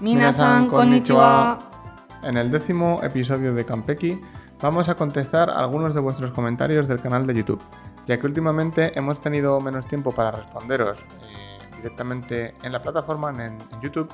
Minasan 0.00 0.68
konnichiwa. 0.68 1.58
En 2.22 2.38
el 2.38 2.50
décimo 2.50 3.00
episodio 3.02 3.54
de 3.54 3.66
Campeki 3.66 4.18
vamos 4.62 4.88
a 4.88 4.94
contestar 4.94 5.50
algunos 5.50 5.94
de 5.94 6.00
vuestros 6.00 6.30
comentarios 6.30 6.88
del 6.88 7.00
canal 7.00 7.26
de 7.26 7.34
YouTube, 7.34 7.60
ya 8.06 8.18
que 8.18 8.26
últimamente 8.26 8.98
hemos 8.98 9.20
tenido 9.20 9.60
menos 9.60 9.86
tiempo 9.86 10.10
para 10.10 10.30
responderos 10.30 11.00
eh, 11.00 11.58
directamente 11.76 12.54
en 12.62 12.72
la 12.72 12.80
plataforma, 12.80 13.30
en, 13.30 13.40
en 13.40 13.58
YouTube, 13.82 14.08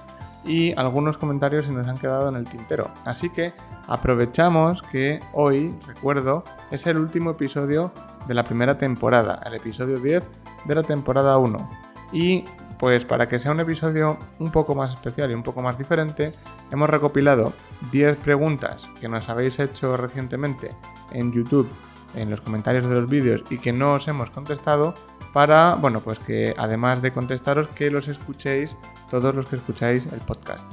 y 0.45 0.73
algunos 0.77 1.19
comentarios 1.19 1.67
se 1.67 1.73
nos 1.73 1.87
han 1.87 1.98
quedado 1.98 2.29
en 2.29 2.37
el 2.37 2.48
tintero. 2.48 2.91
Así 3.05 3.30
que 3.30 3.53
aprovechamos 3.87 4.82
que 4.82 5.21
hoy, 5.32 5.73
recuerdo, 5.87 6.43
es 6.73 6.84
el 6.87 6.98
último 6.98 7.30
episodio 7.30 7.93
de 8.27 8.34
la 8.34 8.43
primera 8.43 8.77
temporada, 8.77 9.41
el 9.46 9.55
episodio 9.55 10.00
10 10.00 10.25
de 10.64 10.75
la 10.75 10.82
temporada 10.82 11.39
1. 11.39 11.71
Y 12.12 12.45
pues 12.79 13.05
para 13.05 13.29
que 13.29 13.39
sea 13.39 13.53
un 13.53 13.61
episodio 13.61 14.19
un 14.39 14.51
poco 14.51 14.75
más 14.75 14.93
especial 14.93 15.30
y 15.30 15.34
un 15.34 15.43
poco 15.43 15.62
más 15.62 15.79
diferente, 15.79 16.33
hemos 16.71 16.91
recopilado 16.91 17.53
10 17.93 18.17
preguntas 18.19 18.89
que 19.01 19.09
nos 19.09 19.29
habéis 19.29 19.59
hecho 19.59 19.97
recientemente 19.97 20.73
en 21.12 21.33
YouTube, 21.33 21.69
en 22.15 22.31
los 22.31 22.41
comentarios 22.41 22.89
de 22.89 22.95
los 22.95 23.09
vídeos 23.09 23.43
y 23.51 23.59
que 23.59 23.73
no 23.73 23.95
os 23.95 24.09
hemos 24.09 24.31
contestado 24.31 24.95
para, 25.33 25.75
bueno, 25.75 26.01
pues 26.01 26.19
que 26.19 26.55
además 26.57 27.03
de 27.03 27.12
contestaros, 27.12 27.69
que 27.69 27.91
los 27.91 28.09
escuchéis 28.09 28.75
todos 29.11 29.34
los 29.34 29.47
que 29.47 29.56
escucháis 29.56 30.06
el 30.06 30.20
podcast. 30.20 30.65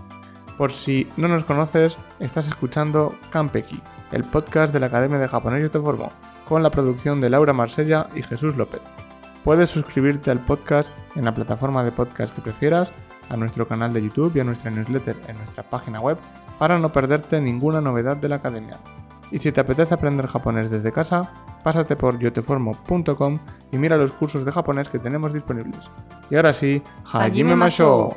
Por 0.57 0.71
si 0.71 1.09
no 1.17 1.27
nos 1.27 1.43
conoces, 1.43 1.97
estás 2.19 2.47
escuchando 2.47 3.15
Campeki, 3.31 3.81
el 4.11 4.23
podcast 4.23 4.71
de 4.71 4.79
la 4.79 4.85
Academia 4.85 5.19
de 5.19 5.27
Japonés 5.27 5.63
Yo 5.63 5.71
Te 5.71 5.79
Formo, 5.79 6.11
con 6.47 6.63
la 6.63 6.69
producción 6.69 7.19
de 7.19 7.29
Laura 7.29 7.53
Marsella 7.53 8.07
y 8.15 8.21
Jesús 8.21 8.55
López. 8.55 8.81
Puedes 9.43 9.69
suscribirte 9.69 10.31
al 10.31 10.39
podcast 10.39 10.89
en 11.15 11.25
la 11.25 11.35
plataforma 11.35 11.83
de 11.83 11.91
podcast 11.91 12.33
que 12.33 12.41
prefieras, 12.41 12.91
a 13.29 13.37
nuestro 13.37 13.67
canal 13.67 13.93
de 13.93 14.01
YouTube 14.01 14.35
y 14.35 14.39
a 14.39 14.43
nuestra 14.43 14.71
newsletter 14.71 15.17
en 15.27 15.37
nuestra 15.37 15.63
página 15.63 15.99
web 15.99 16.17
para 16.59 16.79
no 16.79 16.91
perderte 16.91 17.41
ninguna 17.41 17.81
novedad 17.81 18.17
de 18.17 18.29
la 18.29 18.37
academia. 18.37 18.77
Y 19.31 19.39
si 19.39 19.51
te 19.51 19.61
apetece 19.61 19.93
aprender 19.93 20.27
japonés 20.27 20.69
desde 20.69 20.91
casa, 20.91 21.33
pásate 21.63 21.95
por 21.95 22.19
yoteformo.com 22.19 23.39
y 23.71 23.77
mira 23.77 23.97
los 23.97 24.11
cursos 24.11 24.45
de 24.45 24.51
japonés 24.51 24.89
que 24.89 24.99
tenemos 24.99 25.33
disponibles. 25.33 25.79
Y 26.29 26.35
ahora 26.35 26.53
sí, 26.53 26.81
Hajime 27.11 27.55
Masho. 27.55 28.15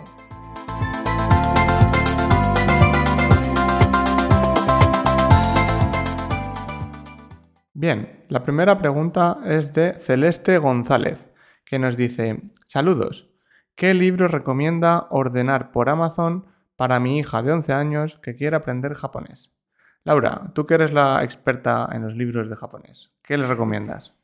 Bien, 7.78 8.24
la 8.30 8.42
primera 8.42 8.78
pregunta 8.78 9.36
es 9.44 9.74
de 9.74 9.92
Celeste 9.92 10.56
González, 10.56 11.28
que 11.66 11.78
nos 11.78 11.94
dice, 11.94 12.40
saludos, 12.64 13.28
¿qué 13.74 13.92
libro 13.92 14.28
recomienda 14.28 15.08
ordenar 15.10 15.72
por 15.72 15.90
Amazon 15.90 16.46
para 16.76 17.00
mi 17.00 17.18
hija 17.18 17.42
de 17.42 17.52
11 17.52 17.74
años 17.74 18.18
que 18.20 18.34
quiere 18.34 18.56
aprender 18.56 18.94
japonés? 18.94 19.58
Laura, 20.04 20.52
tú 20.54 20.64
que 20.64 20.72
eres 20.72 20.94
la 20.94 21.22
experta 21.22 21.86
en 21.92 22.00
los 22.00 22.16
libros 22.16 22.48
de 22.48 22.56
japonés, 22.56 23.12
¿qué 23.22 23.36
le 23.36 23.46
recomiendas? 23.46 24.14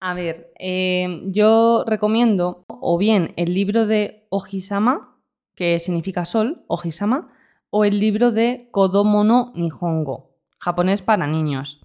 A 0.00 0.12
ver, 0.12 0.52
eh, 0.58 1.22
yo 1.24 1.84
recomiendo 1.86 2.64
o 2.68 2.98
bien 2.98 3.32
el 3.38 3.54
libro 3.54 3.86
de 3.86 4.26
Ohisama, 4.28 5.16
que 5.54 5.78
significa 5.78 6.26
sol, 6.26 6.66
Ohisama, 6.68 7.32
o 7.70 7.86
el 7.86 7.98
libro 7.98 8.30
de 8.30 8.68
Kodomo 8.70 9.24
no 9.24 9.52
Nihongo, 9.54 10.36
japonés 10.58 11.00
para 11.00 11.26
niños. 11.26 11.79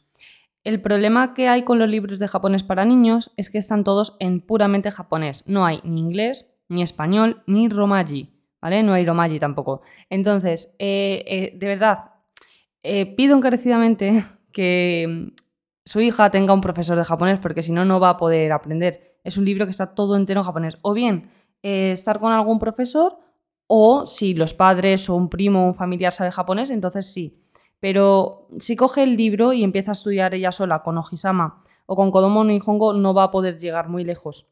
El 0.66 0.82
problema 0.82 1.36
que 1.36 1.48
hay 1.48 1.62
con 1.62 1.78
los 1.78 1.88
libros 1.88 2.18
de 2.18 2.28
japonés 2.28 2.64
para 2.64 2.86
niños 2.86 3.32
es 3.38 3.52
que 3.52 3.60
están 3.60 3.84
todos 3.84 4.18
en 4.20 4.42
puramente 4.42 4.90
japonés. 4.90 5.44
No 5.46 5.64
hay 5.64 5.80
ni 5.84 6.02
inglés, 6.02 6.48
ni 6.70 6.82
español, 6.82 7.44
ni 7.46 7.70
romaji. 7.70 8.34
¿Vale? 8.60 8.82
No 8.82 8.94
hay 8.94 9.06
romaji 9.06 9.38
tampoco. 9.38 9.82
Entonces, 10.10 10.74
eh, 10.80 11.24
eh, 11.28 11.54
de 11.56 11.68
verdad, 11.68 12.14
eh, 12.82 13.06
pido 13.06 13.38
encarecidamente 13.38 14.26
que 14.52 15.34
su 15.86 16.02
hija 16.02 16.32
tenga 16.32 16.56
un 16.56 16.62
profesor 16.62 16.98
de 16.98 17.06
japonés 17.06 17.38
porque 17.40 17.62
si 17.62 17.72
no, 17.72 17.86
no 17.86 18.00
va 18.00 18.10
a 18.10 18.18
poder 18.18 18.52
aprender. 18.52 19.20
Es 19.24 19.38
un 19.38 19.46
libro 19.46 19.66
que 19.66 19.72
está 19.72 19.94
todo 19.94 20.16
entero 20.16 20.40
en 20.40 20.46
japonés. 20.46 20.80
O 20.82 20.94
bien 20.94 21.30
estar 21.62 22.20
con 22.20 22.32
algún 22.32 22.60
profesor 22.60 23.18
o 23.68 24.06
si 24.06 24.34
los 24.34 24.54
padres 24.54 25.10
o 25.10 25.16
un 25.16 25.30
primo 25.30 25.64
o 25.64 25.68
un 25.68 25.74
familiar 25.74 26.14
sabe 26.14 26.32
japonés, 26.32 26.70
entonces 26.70 27.12
sí. 27.12 27.40
Pero 27.86 28.48
si 28.60 28.76
coge 28.76 29.04
el 29.04 29.16
libro 29.16 29.54
y 29.54 29.64
empieza 29.64 29.92
a 29.92 29.94
estudiar 29.94 30.34
ella 30.34 30.52
sola 30.52 30.82
con 30.82 30.98
Ohisama 30.98 31.62
o 31.86 31.96
con 31.96 32.10
Kodomo 32.10 32.44
no 32.44 32.50
Nihongo, 32.50 32.94
no 32.94 33.14
va 33.14 33.26
a 33.26 33.30
poder 33.30 33.60
llegar 33.60 33.90
muy 33.90 34.04
lejos. 34.04 34.48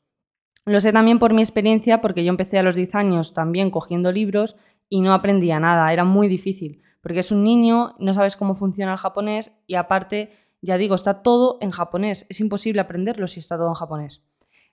Lo 0.67 0.79
sé 0.79 0.94
también 0.94 1.17
por 1.17 1.33
mi 1.33 1.41
experiencia, 1.41 1.99
porque 1.99 2.23
yo 2.23 2.29
empecé 2.29 2.59
a 2.59 2.61
los 2.61 2.75
10 2.75 2.94
años 2.94 3.33
también 3.33 3.71
cogiendo 3.71 4.11
libros 4.11 4.55
y 4.88 5.01
no 5.01 5.16
aprendía 5.16 5.59
nada, 5.59 5.91
era 5.91 6.03
muy 6.03 6.27
difícil, 6.27 6.83
porque 7.01 7.21
es 7.21 7.31
un 7.31 7.41
niño, 7.41 7.95
no 7.97 8.13
sabes 8.13 8.35
cómo 8.35 8.53
funciona 8.53 8.91
el 8.91 8.99
japonés 8.99 9.51
y 9.65 9.73
aparte, 9.73 10.33
ya 10.61 10.77
digo, 10.77 10.94
está 10.94 11.23
todo 11.23 11.57
en 11.59 11.71
japonés, 11.71 12.27
es 12.29 12.39
imposible 12.39 12.81
aprenderlo 12.81 13.25
si 13.25 13.39
está 13.39 13.57
todo 13.57 13.69
en 13.69 13.73
japonés. 13.73 14.21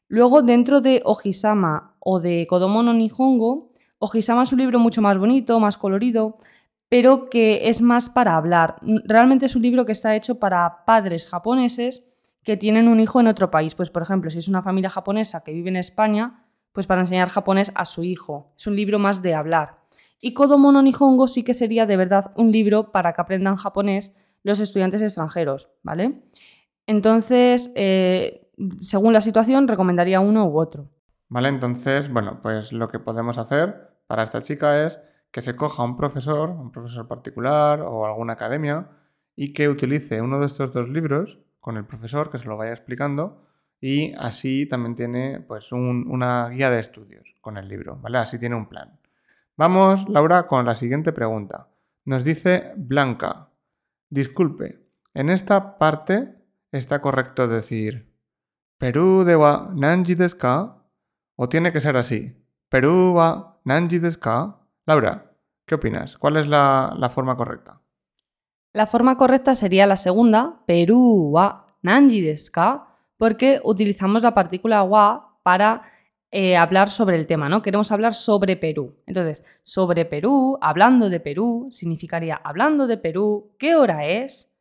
Luego, 0.07 0.43
dentro 0.43 0.83
de 0.83 1.01
Ohisama 1.07 1.97
o 1.99 2.21
de 2.21 2.47
Kodomo 2.47 2.83
no 2.83 2.93
Nihongo, 2.93 3.71
Ohisama 4.01 4.43
es 4.43 4.53
un 4.53 4.59
libro 4.59 4.79
mucho 4.79 5.01
más 5.01 5.17
bonito, 5.17 5.59
más 5.61 5.79
colorido, 5.79 6.35
pero 6.91 7.31
que 7.31 7.71
es 7.71 7.81
más 7.81 8.11
para 8.11 8.37
hablar. 8.37 8.77
Realmente 9.05 9.47
es 9.47 9.55
un 9.55 9.63
libro 9.63 9.87
que 9.87 9.93
está 9.93 10.17
hecho 10.17 10.41
para 10.41 10.85
padres 10.85 11.29
japoneses 11.29 12.03
que 12.43 12.57
tienen 12.57 12.89
un 12.89 12.99
hijo 12.99 13.21
en 13.21 13.29
otro 13.29 13.51
país. 13.51 13.77
Pues, 13.77 13.91
por 13.91 14.03
ejemplo, 14.03 14.29
si 14.29 14.41
es 14.41 14.49
una 14.49 14.61
familia 14.61 14.91
japonesa 14.91 15.43
que 15.45 15.53
vive 15.53 15.69
en 15.69 15.77
España, 15.77 16.45
pues 16.73 16.89
para 16.89 17.03
enseñar 17.03 17.29
japonés 17.29 17.71
a 17.77 17.85
su 17.85 18.03
hijo. 18.03 18.53
Es 18.59 18.67
un 18.67 18.75
libro 18.75 18.99
más 18.99 19.23
de 19.23 19.35
hablar. 19.35 19.79
Y 20.21 20.35
Kodomo 20.35 20.73
no 20.73 20.83
Nihongo 20.83 21.29
sí 21.29 21.45
que 21.45 21.55
sería 21.55 21.87
de 21.87 21.97
verdad 21.97 22.33
un 22.37 22.51
libro 22.51 22.91
para 22.91 23.13
que 23.13 23.21
aprendan 23.21 23.55
japonés 23.55 24.13
los 24.43 24.59
estudiantes 24.59 25.01
extranjeros, 25.01 25.71
¿vale? 25.85 26.23
Entonces, 26.87 27.71
eh, 27.77 28.51
según 28.81 29.13
la 29.13 29.21
situación, 29.21 29.69
recomendaría 29.69 30.19
uno 30.19 30.49
u 30.49 30.59
otro. 30.59 30.91
Vale, 31.29 31.49
entonces, 31.49 32.13
bueno, 32.13 32.41
pues 32.43 32.73
lo 32.73 32.89
que 32.89 32.99
podemos 32.99 33.39
hacer 33.39 33.93
para 34.09 34.25
esta 34.25 34.43
chica 34.43 34.85
es 34.85 35.01
que 35.31 35.43
se 35.43 35.57
coja 35.57 35.83
un 35.83 35.97
profesor, 35.97 36.51
un 36.51 36.73
profesor 36.73 37.07
particular 37.07 37.81
o 37.83 38.07
alguna 38.07 38.35
academia 38.35 38.89
y 39.37 39.53
que 39.53 39.69
utilice 39.69 40.21
uno 40.21 40.41
de 40.41 40.47
estos 40.47 40.73
dos 40.73 40.89
libros 40.89 41.39
con 41.61 41.77
el 41.77 41.85
profesor, 41.85 42.31
que 42.31 42.39
se 42.39 42.47
lo 42.47 42.57
vaya 42.57 42.73
explicando 42.73 43.47
y 43.81 44.13
así 44.15 44.67
también 44.67 44.97
tiene 44.97 45.41
pues 45.41 45.73
una 45.73 46.49
guía 46.49 46.71
de 46.71 46.81
estudios 46.81 47.35
con 47.41 47.57
el 47.57 47.69
libro, 47.69 47.97
¿vale? 47.97 48.19
Así 48.19 48.39
tiene 48.39 48.57
un 48.57 48.69
plan. 48.69 48.99
Vamos, 49.57 50.09
Laura, 50.09 50.47
con 50.47 50.67
la 50.67 50.75
siguiente 50.75 51.13
pregunta. 51.13 51.69
Nos 52.05 52.25
dice 52.25 52.73
Blanca, 52.77 53.51
disculpe, 54.09 54.87
en 55.15 55.31
esta 55.31 55.79
parte 55.79 56.35
está 56.73 57.01
correcto 57.01 57.49
decir 57.49 58.11
Perú 58.81 59.25
de 59.25 59.37
wa 59.37 59.71
nanji 59.77 60.15
desu 60.15 60.39
ka? 60.39 60.55
¿O 61.37 61.51
tiene 61.51 61.71
que 61.71 61.83
ser 61.83 61.99
así? 61.99 62.33
Perú 62.71 63.13
wa 63.13 63.61
nanji 63.65 63.99
desu 63.99 64.19
ka? 64.19 64.60
Laura, 64.91 65.37
¿qué 65.67 65.77
opinas? 65.77 66.19
¿Cuál 66.19 66.37
es 66.37 66.49
la, 66.49 67.09
forma 67.15 67.37
correcta? 67.37 67.81
La 68.73 68.89
forma 68.89 69.17
correcta 69.17 69.55
sería 69.55 69.87
la 69.87 69.97
segunda, 69.97 70.65
Perú 70.67 71.31
wa 71.31 71.77
nanji 71.83 72.21
desu 72.21 72.51
porque 73.17 73.61
utilizamos 73.63 74.21
la 74.23 74.35
partícula 74.35 74.83
wa 74.83 75.39
para 75.45 75.83
eh, 76.33 76.57
hablar 76.57 76.91
sobre 76.91 77.15
el 77.15 77.29
tema, 77.29 77.49
¿no? 77.49 77.63
Queremos 77.63 77.93
hablar 77.93 78.15
sobre 78.15 78.57
Perú. 78.57 78.97
Entonces, 79.07 79.45
sobre 79.63 80.07
Perú, 80.07 80.59
hablando 80.61 81.09
de 81.09 81.21
Perú, 81.21 81.69
significaría 81.71 82.35
hablando 82.43 82.89
de 82.89 82.97
Perú, 82.97 83.55
¿qué 83.61 83.77
hora 83.77 84.09
es? 84.09 84.53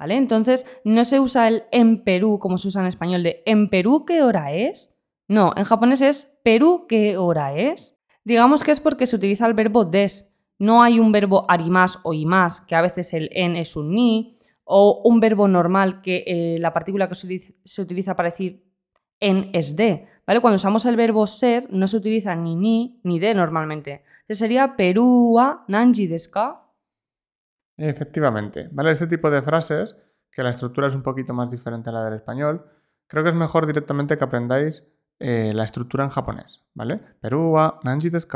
¿Vale? 0.00 0.16
Entonces, 0.16 0.66
no 0.82 1.04
se 1.04 1.20
usa 1.20 1.46
el 1.46 1.62
en 1.70 2.02
Perú 2.02 2.40
como 2.40 2.58
se 2.58 2.66
usa 2.66 2.80
en 2.80 2.88
español 2.88 3.22
de 3.22 3.44
en 3.46 3.70
Perú, 3.70 4.04
¿qué 4.04 4.24
hora 4.24 4.50
es? 4.50 4.98
No, 5.28 5.52
en 5.54 5.62
japonés 5.62 6.00
es 6.00 6.36
Perú, 6.42 6.86
¿qué 6.88 7.16
hora 7.16 7.54
es? 7.56 7.99
Digamos 8.24 8.62
que 8.62 8.72
es 8.72 8.80
porque 8.80 9.06
se 9.06 9.16
utiliza 9.16 9.46
el 9.46 9.54
verbo 9.54 9.84
des. 9.84 10.32
No 10.58 10.82
hay 10.82 11.00
un 11.00 11.10
verbo 11.10 11.46
arimas 11.48 11.98
o 12.02 12.12
imas, 12.12 12.60
que 12.60 12.74
a 12.74 12.82
veces 12.82 13.14
el 13.14 13.30
en 13.32 13.56
es 13.56 13.76
un 13.76 13.94
ni, 13.94 14.38
o 14.64 15.02
un 15.04 15.20
verbo 15.20 15.48
normal 15.48 16.02
que 16.02 16.24
eh, 16.26 16.58
la 16.60 16.72
partícula 16.72 17.08
que 17.08 17.14
se 17.14 17.82
utiliza 17.82 18.14
para 18.14 18.30
decir 18.30 18.64
en 19.20 19.50
es 19.52 19.76
de. 19.76 20.06
¿Vale? 20.26 20.40
Cuando 20.40 20.56
usamos 20.56 20.84
el 20.86 20.96
verbo 20.96 21.26
ser, 21.26 21.66
no 21.72 21.86
se 21.86 21.96
utiliza 21.96 22.34
ni 22.34 22.56
ni 22.56 23.00
ni 23.02 23.18
de 23.18 23.34
normalmente. 23.34 24.04
Entonces 24.20 24.38
sería 24.38 24.76
perúa 24.76 25.64
nanji 25.68 26.06
deska. 26.06 26.62
Efectivamente. 27.76 28.68
¿Vale? 28.70 28.92
Este 28.92 29.06
tipo 29.06 29.30
de 29.30 29.42
frases, 29.42 29.96
que 30.30 30.42
la 30.42 30.50
estructura 30.50 30.88
es 30.88 30.94
un 30.94 31.02
poquito 31.02 31.34
más 31.34 31.50
diferente 31.50 31.90
a 31.90 31.92
la 31.92 32.04
del 32.04 32.14
español, 32.14 32.64
creo 33.06 33.24
que 33.24 33.30
es 33.30 33.34
mejor 33.34 33.66
directamente 33.66 34.16
que 34.16 34.24
aprendáis 34.24 34.84
eh, 35.20 35.52
la 35.54 35.64
estructura 35.64 36.04
en 36.04 36.10
japonés, 36.10 36.62
¿vale? 36.74 37.00
Perú 37.20 37.52
wa 37.52 37.78
nanji 37.84 38.10
desu 38.10 38.28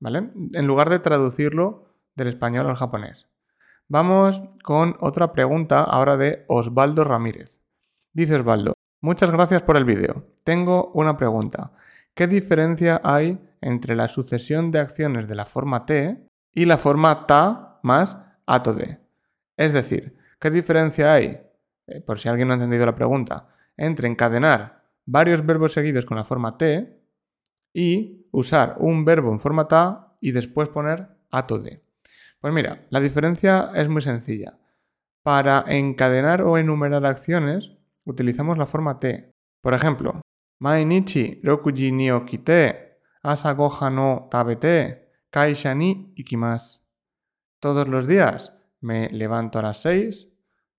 ¿vale? 0.00 0.30
En 0.54 0.66
lugar 0.66 0.90
de 0.90 0.98
traducirlo 0.98 1.94
del 2.16 2.28
español 2.28 2.66
al 2.66 2.76
japonés. 2.76 3.28
Vamos 3.88 4.42
con 4.64 4.96
otra 5.00 5.32
pregunta 5.32 5.82
ahora 5.82 6.16
de 6.16 6.44
Osvaldo 6.48 7.04
Ramírez. 7.04 7.60
Dice 8.12 8.36
Osvaldo, 8.36 8.74
muchas 9.00 9.30
gracias 9.30 9.62
por 9.62 9.76
el 9.76 9.84
vídeo. 9.84 10.26
Tengo 10.42 10.90
una 10.94 11.16
pregunta. 11.16 11.72
¿Qué 12.14 12.26
diferencia 12.26 13.00
hay 13.04 13.38
entre 13.62 13.96
la 13.96 14.08
sucesión 14.08 14.70
de 14.70 14.80
acciones 14.80 15.28
de 15.28 15.34
la 15.34 15.46
forma 15.46 15.86
T 15.86 16.28
y 16.52 16.66
la 16.66 16.76
forma 16.76 17.26
ta 17.26 17.78
más 17.82 18.18
ato 18.44 18.74
de. 18.74 18.98
Es 19.56 19.72
decir, 19.72 20.18
¿qué 20.38 20.50
diferencia 20.50 21.14
hay, 21.14 21.40
eh, 21.86 22.00
por 22.00 22.18
si 22.18 22.28
alguien 22.28 22.48
no 22.48 22.54
ha 22.54 22.56
entendido 22.56 22.84
la 22.84 22.94
pregunta, 22.94 23.48
entre 23.76 24.08
encadenar 24.08 24.81
varios 25.06 25.44
verbos 25.44 25.72
seguidos 25.72 26.04
con 26.04 26.16
la 26.16 26.24
forma 26.24 26.56
te 26.56 27.00
y 27.72 28.26
usar 28.30 28.76
un 28.78 29.04
verbo 29.04 29.30
en 29.30 29.38
forma 29.38 29.68
ta 29.68 30.16
y 30.20 30.32
después 30.32 30.68
poner 30.68 31.08
ato 31.30 31.58
de? 31.58 31.82
Pues 32.40 32.52
mira, 32.52 32.86
la 32.90 33.00
diferencia 33.00 33.70
es 33.74 33.88
muy 33.88 34.02
sencilla. 34.02 34.58
Para 35.22 35.64
encadenar 35.68 36.42
o 36.42 36.58
enumerar 36.58 37.06
acciones, 37.06 37.78
utilizamos 38.04 38.58
la 38.58 38.66
forma 38.66 38.98
te. 38.98 39.32
Por 39.60 39.74
ejemplo, 39.74 40.20
Mainichi 40.58 41.40
rokuji 41.42 41.92
ni 41.92 42.10
okite, 42.10 42.98
asa 43.22 43.54
no 43.90 44.28
tabete, 44.30 45.10
kaisha 45.30 45.74
ni 45.74 46.12
ikimasu. 46.16 46.80
Todos 47.60 47.86
los 47.86 48.06
días 48.06 48.58
me 48.80 49.08
levanto 49.10 49.60
a 49.60 49.62
las 49.62 49.82
6, 49.82 50.28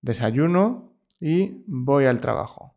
desayuno 0.02 0.98
y 1.18 1.64
voy 1.66 2.04
al 2.04 2.20
trabajo. 2.20 2.76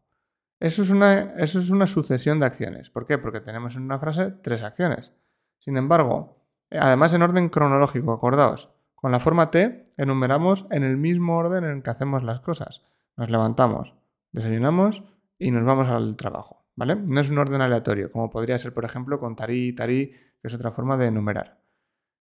Eso 0.60 0.82
es, 0.82 0.90
una, 0.90 1.34
eso 1.36 1.60
es 1.60 1.70
una 1.70 1.86
sucesión 1.86 2.40
de 2.40 2.48
acciones. 2.48 2.90
¿Por 2.90 3.06
qué? 3.06 3.18
Porque 3.18 3.42
tenemos 3.42 3.76
en 3.76 3.84
una 3.84 4.00
frase 4.00 4.32
tres 4.42 4.64
acciones. 4.64 5.14
Sin 5.60 5.78
embargo, 5.78 6.44
además 6.72 7.14
en 7.14 7.22
orden 7.22 7.50
cronológico, 7.50 8.12
acordaos, 8.12 8.70
con 8.96 9.12
la 9.12 9.20
forma 9.20 9.52
T 9.52 9.94
enumeramos 9.98 10.66
en 10.72 10.84
el 10.84 10.98
mismo 10.98 11.38
orden 11.38 11.64
en 11.64 11.78
el 11.78 11.84
que 11.84 11.92
hacemos 11.92 12.24
las 12.24 12.40
cosas. 12.40 12.84
Nos 13.16 13.30
levantamos, 13.30 13.94
desayunamos 14.32 15.04
y 15.38 15.52
nos 15.52 15.64
vamos 15.64 15.88
al 15.90 16.16
trabajo. 16.16 16.66
¿Vale? 16.76 16.96
No 16.96 17.20
es 17.20 17.30
un 17.32 17.40
orden 17.40 17.62
aleatorio, 17.62 18.12
como 18.12 18.30
podría 18.30 18.60
ser, 18.60 18.72
por 18.72 18.86
ejemplo, 18.86 19.20
con 19.20 19.36
tarí, 19.36 19.74
tarí, 19.74 20.10
que 20.10 20.48
es 20.48 20.54
otra 20.54 20.70
forma 20.70 20.96
de 20.96 21.08
enumerar. 21.08 21.60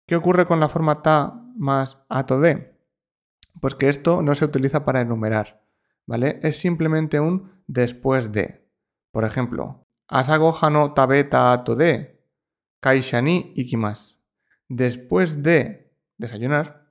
¿Qué 0.06 0.16
ocurre 0.16 0.44
con 0.44 0.58
la 0.58 0.68
forma 0.68 1.02
ta 1.02 1.40
más 1.56 1.98
ato 2.08 2.40
de? 2.40 2.76
Pues 3.60 3.76
que 3.76 3.88
esto 3.88 4.22
no 4.22 4.34
se 4.34 4.44
utiliza 4.44 4.84
para 4.84 5.00
enumerar, 5.00 5.62
¿vale? 6.10 6.40
Es 6.42 6.58
simplemente 6.58 7.20
un 7.20 7.52
después 7.68 8.32
de. 8.32 8.68
Por 9.12 9.24
ejemplo, 9.24 9.86
asago 10.08 10.52
hano 10.60 10.92
tabeta 10.92 11.52
ato 11.52 11.76
de, 11.76 12.20
kaisha 12.80 13.22
ni 13.22 13.52
ikimasu. 13.54 14.16
Después 14.68 15.44
de 15.44 15.94
desayunar, 16.18 16.90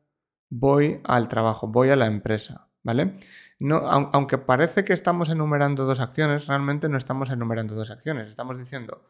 voy 0.50 1.01
al 1.04 1.27
trabajo, 1.27 1.68
voy 1.68 1.89
a 1.89 1.98
la 1.98 2.06
empresa, 2.06 2.69
¿vale? 2.81 3.19
Aunque 3.60 4.38
parece 4.38 4.86
que 4.86 4.94
estamos 4.94 5.27
enumerando 5.27 5.83
dos 5.86 6.00
acciones, 6.00 6.48
realmente 6.48 6.88
no 6.88 6.98
estamos 6.98 7.30
enumerando 7.30 7.75
dos 7.75 7.92
acciones. 7.92 8.27
Estamos 8.27 8.57
diciendo, 8.57 9.04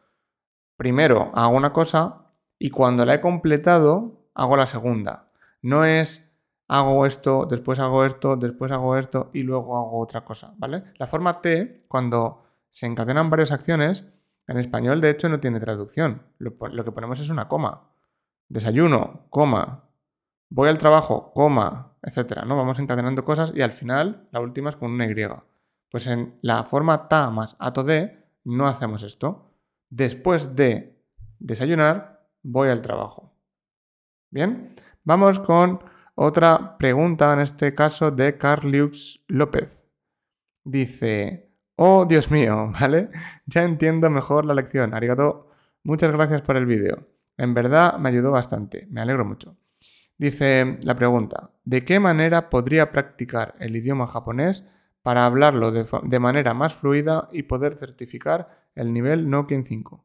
primero 0.76 1.30
hago 1.36 1.54
una 1.54 1.72
cosa 1.72 2.26
y 2.58 2.70
cuando 2.70 3.06
la 3.06 3.14
he 3.14 3.20
completado, 3.20 4.26
hago 4.34 4.56
la 4.56 4.66
segunda. 4.66 5.30
No 5.62 5.84
es 5.84 6.28
hago 6.70 7.04
esto, 7.04 7.46
después 7.46 7.80
hago 7.80 8.04
esto, 8.04 8.36
después 8.36 8.70
hago 8.70 8.96
esto 8.96 9.30
y 9.32 9.42
luego 9.42 9.76
hago 9.76 9.98
otra 9.98 10.24
cosa, 10.24 10.54
¿vale? 10.56 10.84
La 10.98 11.08
forma 11.08 11.42
T, 11.42 11.84
cuando 11.88 12.44
se 12.70 12.86
encadenan 12.86 13.28
varias 13.28 13.50
acciones, 13.50 14.04
en 14.46 14.56
español 14.56 15.00
de 15.00 15.10
hecho 15.10 15.28
no 15.28 15.40
tiene 15.40 15.58
traducción. 15.58 16.22
Lo, 16.38 16.84
que 16.84 16.92
ponemos 16.92 17.18
es 17.18 17.28
una 17.28 17.48
coma. 17.48 17.88
Desayuno, 18.48 19.26
coma. 19.30 19.88
Voy 20.48 20.68
al 20.68 20.78
trabajo, 20.78 21.32
coma, 21.34 21.96
etcétera, 22.02 22.44
¿no? 22.44 22.56
Vamos 22.56 22.78
encadenando 22.78 23.24
cosas 23.24 23.52
y 23.52 23.62
al 23.62 23.72
final 23.72 24.28
la 24.30 24.38
última 24.38 24.70
es 24.70 24.76
con 24.76 24.92
una 24.92 25.06
Y. 25.06 25.14
Pues 25.90 26.06
en 26.06 26.38
la 26.40 26.62
forma 26.62 27.08
ta 27.08 27.30
más 27.30 27.56
ato 27.58 27.82
de 27.82 28.26
no 28.44 28.68
hacemos 28.68 29.02
esto. 29.02 29.50
Después 29.88 30.54
de 30.54 31.02
desayunar, 31.40 32.28
voy 32.44 32.68
al 32.68 32.80
trabajo. 32.80 33.34
Bien, 34.30 34.68
vamos 35.02 35.40
con 35.40 35.80
otra 36.14 36.76
pregunta, 36.78 37.32
en 37.32 37.40
este 37.40 37.74
caso 37.74 38.10
de 38.10 38.36
Carliux 38.36 39.24
López. 39.28 39.84
Dice, 40.64 41.50
oh 41.76 42.04
Dios 42.04 42.30
mío, 42.30 42.72
¿vale? 42.80 43.10
Ya 43.46 43.62
entiendo 43.64 44.10
mejor 44.10 44.44
la 44.44 44.54
lección. 44.54 44.94
Arigato, 44.94 45.50
muchas 45.82 46.12
gracias 46.12 46.42
por 46.42 46.56
el 46.56 46.66
vídeo. 46.66 47.08
En 47.36 47.54
verdad 47.54 47.98
me 47.98 48.10
ayudó 48.10 48.32
bastante, 48.32 48.86
me 48.90 49.00
alegro 49.00 49.24
mucho. 49.24 49.56
Dice 50.18 50.78
la 50.82 50.94
pregunta, 50.94 51.52
¿de 51.64 51.84
qué 51.86 51.98
manera 51.98 52.50
podría 52.50 52.92
practicar 52.92 53.54
el 53.58 53.74
idioma 53.74 54.06
japonés 54.06 54.64
para 55.00 55.24
hablarlo 55.24 55.72
de, 55.72 55.86
de 56.02 56.18
manera 56.18 56.52
más 56.52 56.74
fluida 56.74 57.30
y 57.32 57.44
poder 57.44 57.76
certificar 57.76 58.66
el 58.74 58.92
nivel 58.92 59.30
Nokia 59.30 59.62
5? 59.64 60.04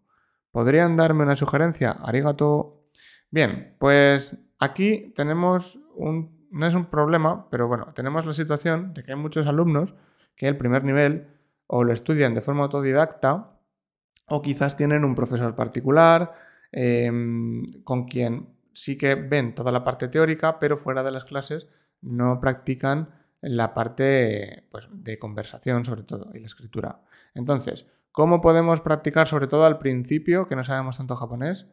¿Podrían 0.52 0.96
darme 0.96 1.24
una 1.24 1.36
sugerencia? 1.36 1.92
Arigato. 1.92 2.86
Bien, 3.30 3.76
pues 3.78 4.38
aquí 4.58 5.12
tenemos 5.14 5.78
no 5.98 6.68
es 6.68 6.76
un 6.76 6.86
problema, 6.86 7.50
pero 7.50 7.68
bueno, 7.68 7.94
tenemos 7.94 8.26
la 8.26 8.34
situación 8.34 8.94
de 8.94 9.04
que 9.04 9.12
hay 9.12 9.18
muchos 9.18 9.48
alumnos 9.48 9.96
que 10.36 10.48
el 10.48 10.58
primer 10.58 10.84
nivel 10.84 11.28
o 11.68 11.84
lo 11.84 11.94
estudian 11.94 12.34
de 12.34 12.42
forma 12.42 12.64
autodidacta 12.64 13.60
o 14.28 14.42
quizás 14.42 14.76
tienen 14.76 15.04
un 15.04 15.16
profesor 15.16 15.56
particular 15.56 16.34
em, 16.72 17.64
con 17.84 18.06
quien 18.06 18.50
sí 18.74 18.98
que 18.98 19.16
ven 19.16 19.56
toda 19.56 19.72
la 19.72 19.84
parte 19.84 20.08
teórica, 20.08 20.60
pero 20.60 20.78
fuera 20.78 21.04
de 21.04 21.12
las 21.12 21.26
clases 21.26 21.68
no 22.02 22.40
practican 22.40 23.10
la 23.42 23.74
parte 23.74 24.68
pues, 24.70 24.88
de 24.92 25.18
conversación 25.20 25.86
sobre 25.86 26.04
todo 26.04 26.32
y 26.34 26.40
la 26.40 26.48
escritura. 26.48 27.02
Entonces, 27.34 27.86
¿Cómo 28.16 28.40
podemos 28.40 28.80
practicar, 28.80 29.28
sobre 29.28 29.48
todo 29.48 29.66
al 29.66 29.78
principio, 29.78 30.48
que 30.48 30.56
no 30.56 30.64
sabemos 30.64 30.96
tanto 30.96 31.18
japonés, 31.18 31.68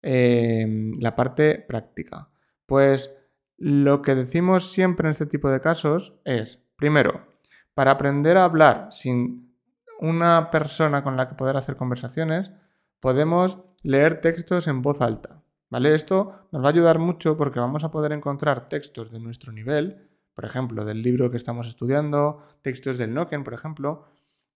em, 0.00 0.94
la 0.98 1.14
parte 1.14 1.58
práctica? 1.58 2.30
Pues 2.64 3.14
lo 3.64 4.02
que 4.02 4.16
decimos 4.16 4.72
siempre 4.72 5.06
en 5.06 5.12
este 5.12 5.26
tipo 5.26 5.48
de 5.48 5.60
casos 5.60 6.14
es, 6.24 6.64
primero, 6.74 7.28
para 7.74 7.92
aprender 7.92 8.36
a 8.36 8.42
hablar 8.42 8.88
sin 8.90 9.54
una 10.00 10.50
persona 10.50 11.04
con 11.04 11.16
la 11.16 11.28
que 11.28 11.36
poder 11.36 11.56
hacer 11.56 11.76
conversaciones, 11.76 12.50
podemos 12.98 13.58
leer 13.84 14.20
textos 14.20 14.66
en 14.66 14.82
voz 14.82 15.00
alta. 15.00 15.44
¿Vale? 15.70 15.94
Esto 15.94 16.48
nos 16.50 16.60
va 16.60 16.66
a 16.66 16.72
ayudar 16.72 16.98
mucho 16.98 17.36
porque 17.36 17.60
vamos 17.60 17.84
a 17.84 17.92
poder 17.92 18.10
encontrar 18.10 18.68
textos 18.68 19.12
de 19.12 19.20
nuestro 19.20 19.52
nivel, 19.52 20.08
por 20.34 20.44
ejemplo, 20.44 20.84
del 20.84 21.00
libro 21.00 21.30
que 21.30 21.36
estamos 21.36 21.68
estudiando, 21.68 22.42
textos 22.62 22.98
del 22.98 23.14
Noken, 23.14 23.44
por 23.44 23.54
ejemplo, 23.54 24.06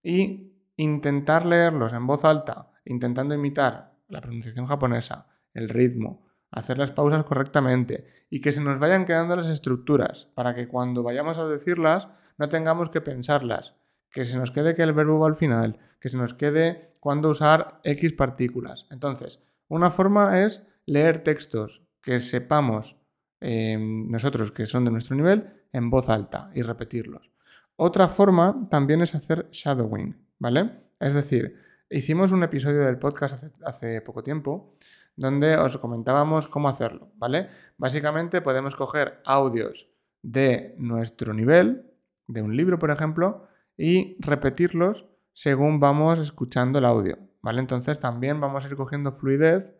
y 0.02 0.52
intentar 0.76 1.46
leerlos 1.46 1.92
en 1.92 2.08
voz 2.08 2.24
alta, 2.24 2.72
intentando 2.84 3.36
imitar 3.36 3.92
la 4.08 4.20
pronunciación 4.20 4.66
japonesa, 4.66 5.28
el 5.54 5.68
ritmo, 5.68 6.25
hacer 6.56 6.78
las 6.78 6.90
pausas 6.90 7.24
correctamente 7.24 8.06
y 8.28 8.40
que 8.40 8.52
se 8.52 8.60
nos 8.60 8.80
vayan 8.80 9.04
quedando 9.04 9.36
las 9.36 9.46
estructuras 9.46 10.28
para 10.34 10.54
que 10.54 10.66
cuando 10.66 11.02
vayamos 11.02 11.38
a 11.38 11.46
decirlas 11.46 12.08
no 12.38 12.48
tengamos 12.48 12.90
que 12.90 13.00
pensarlas, 13.00 13.74
que 14.10 14.24
se 14.24 14.36
nos 14.36 14.50
quede 14.50 14.74
que 14.74 14.82
el 14.82 14.92
verbo 14.92 15.20
va 15.20 15.28
al 15.28 15.36
final, 15.36 15.78
que 16.00 16.08
se 16.08 16.16
nos 16.16 16.34
quede 16.34 16.90
cuando 16.98 17.30
usar 17.30 17.80
X 17.84 18.12
partículas. 18.14 18.86
Entonces, 18.90 19.40
una 19.68 19.90
forma 19.90 20.42
es 20.42 20.62
leer 20.86 21.22
textos 21.22 21.82
que 22.02 22.20
sepamos 22.20 22.96
em, 23.40 24.10
nosotros 24.10 24.50
que 24.50 24.66
son 24.66 24.84
de 24.84 24.90
nuestro 24.90 25.16
nivel 25.16 25.50
en 25.72 25.90
voz 25.90 26.08
alta 26.08 26.50
y 26.54 26.62
repetirlos. 26.62 27.30
Otra 27.76 28.08
forma 28.08 28.66
también 28.70 29.02
es 29.02 29.14
hacer 29.14 29.48
shadowing. 29.50 30.26
¿vale? 30.38 30.70
Es 31.00 31.14
decir, 31.14 31.56
hicimos 31.90 32.32
un 32.32 32.42
episodio 32.42 32.80
del 32.80 32.98
podcast 32.98 33.44
hace, 33.64 34.00
poco 34.00 34.22
tiempo 34.22 34.75
donde 35.16 35.56
os 35.56 35.78
comentábamos 35.78 36.46
cómo 36.46 36.68
hacerlo, 36.68 37.10
¿vale? 37.16 37.48
Básicamente 37.78 38.40
podemos 38.40 38.76
coger 38.76 39.20
audios 39.24 39.88
de 40.22 40.74
nuestro 40.78 41.32
nivel, 41.32 41.90
de 42.26 42.42
un 42.42 42.56
libro, 42.56 42.78
por 42.78 42.90
ejemplo, 42.90 43.48
y 43.76 44.16
repetirlos 44.20 45.06
según 45.32 45.80
vamos 45.80 46.18
escuchando 46.18 46.78
el 46.78 46.84
audio, 46.84 47.18
¿vale? 47.42 47.60
Entonces 47.60 47.98
también 47.98 48.40
vamos 48.40 48.64
a 48.64 48.68
ir 48.68 48.76
cogiendo 48.76 49.12
fluidez 49.12 49.72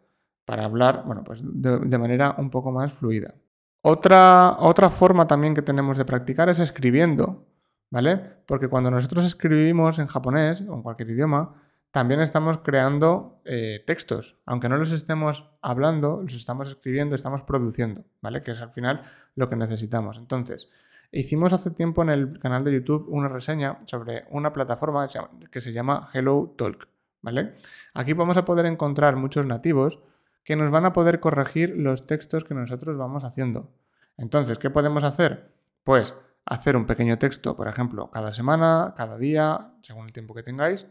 para 0.45 0.65
hablar, 0.65 1.05
bueno, 1.07 1.25
pues 1.25 1.41
de, 1.43 1.99
manera 1.99 2.35
un 2.39 2.51
poco 2.51 2.71
más 2.71 2.93
fluida. 2.93 3.35
Otra, 3.83 4.57
otra 4.59 4.91
forma 4.91 5.27
también 5.27 5.55
que 5.55 5.63
tenemos 5.63 5.99
de 5.99 6.05
practicar 6.05 6.49
es 6.49 6.59
escribiendo. 6.59 7.47
¿vale? 7.91 8.17
Porque 8.47 8.69
cuando 8.69 8.91
nosotros 8.91 9.25
escribimos 9.25 9.99
en 9.99 10.07
japonés 10.07 10.63
o 10.69 10.75
en 10.75 10.83
cualquier 10.83 11.11
idioma, 11.11 11.55
también 11.91 12.21
estamos 12.21 12.59
creando 12.59 13.41
eh, 13.45 13.83
textos. 13.87 14.37
Aunque 14.45 14.69
no 14.69 14.77
los 14.77 14.93
estemos 14.93 15.51
hablando, 15.63 16.23
los 16.23 16.35
estamos 16.35 16.69
escribiendo, 16.69 17.15
estamos 17.15 17.43
produciendo, 17.43 18.05
¿vale? 18.21 18.43
Que 18.43 18.53
es 18.53 18.61
al 18.61 18.71
final 18.71 19.05
lo 19.35 19.49
que 19.49 19.57
necesitamos. 19.57 20.19
Entonces, 20.19 20.69
hicimos 21.13 21.53
hace 21.53 21.71
tiempo 21.71 22.03
en 22.03 22.11
el 22.11 22.39
canal 22.39 22.65
de 22.65 22.75
YouTube 22.75 23.07
una 23.09 23.29
reseña 23.29 23.79
sobre 23.87 24.27
una 24.31 24.53
plataforma 24.53 25.07
que 25.51 25.61
se 25.61 25.73
llama 25.73 26.11
Hello 26.13 26.55
Talk, 26.59 26.89
¿vale? 27.23 27.55
Aquí 27.95 28.13
vamos 28.13 28.37
a 28.37 28.45
poder 28.45 28.67
encontrar 28.67 29.17
muchos 29.17 29.47
nativos 29.47 30.01
que 30.45 30.57
nos 30.57 30.71
van 30.71 30.85
a 30.85 30.93
poder 30.93 31.19
corregir 31.19 31.75
los 31.77 32.07
textos 32.07 32.45
que 32.45 32.55
nosotros 32.55 32.97
vamos 32.97 33.25
haciendo. 33.25 33.73
Entonces, 34.17 34.59
¿qué 34.59 34.71
podemos 34.71 35.03
hacer? 35.03 35.53
Pues 35.83 36.15
hacer 36.45 36.77
un 36.77 36.87
pequeño 36.87 37.19
texto, 37.19 37.57
por 37.57 37.69
ejemplo, 37.69 38.11
cada 38.11 38.33
semana, 38.33 38.95
cada 38.97 39.19
día, 39.19 39.73
según 39.83 40.07
el 40.07 40.13
tiempo 40.13 40.35
que 40.35 40.43
tengáis, 40.43 40.87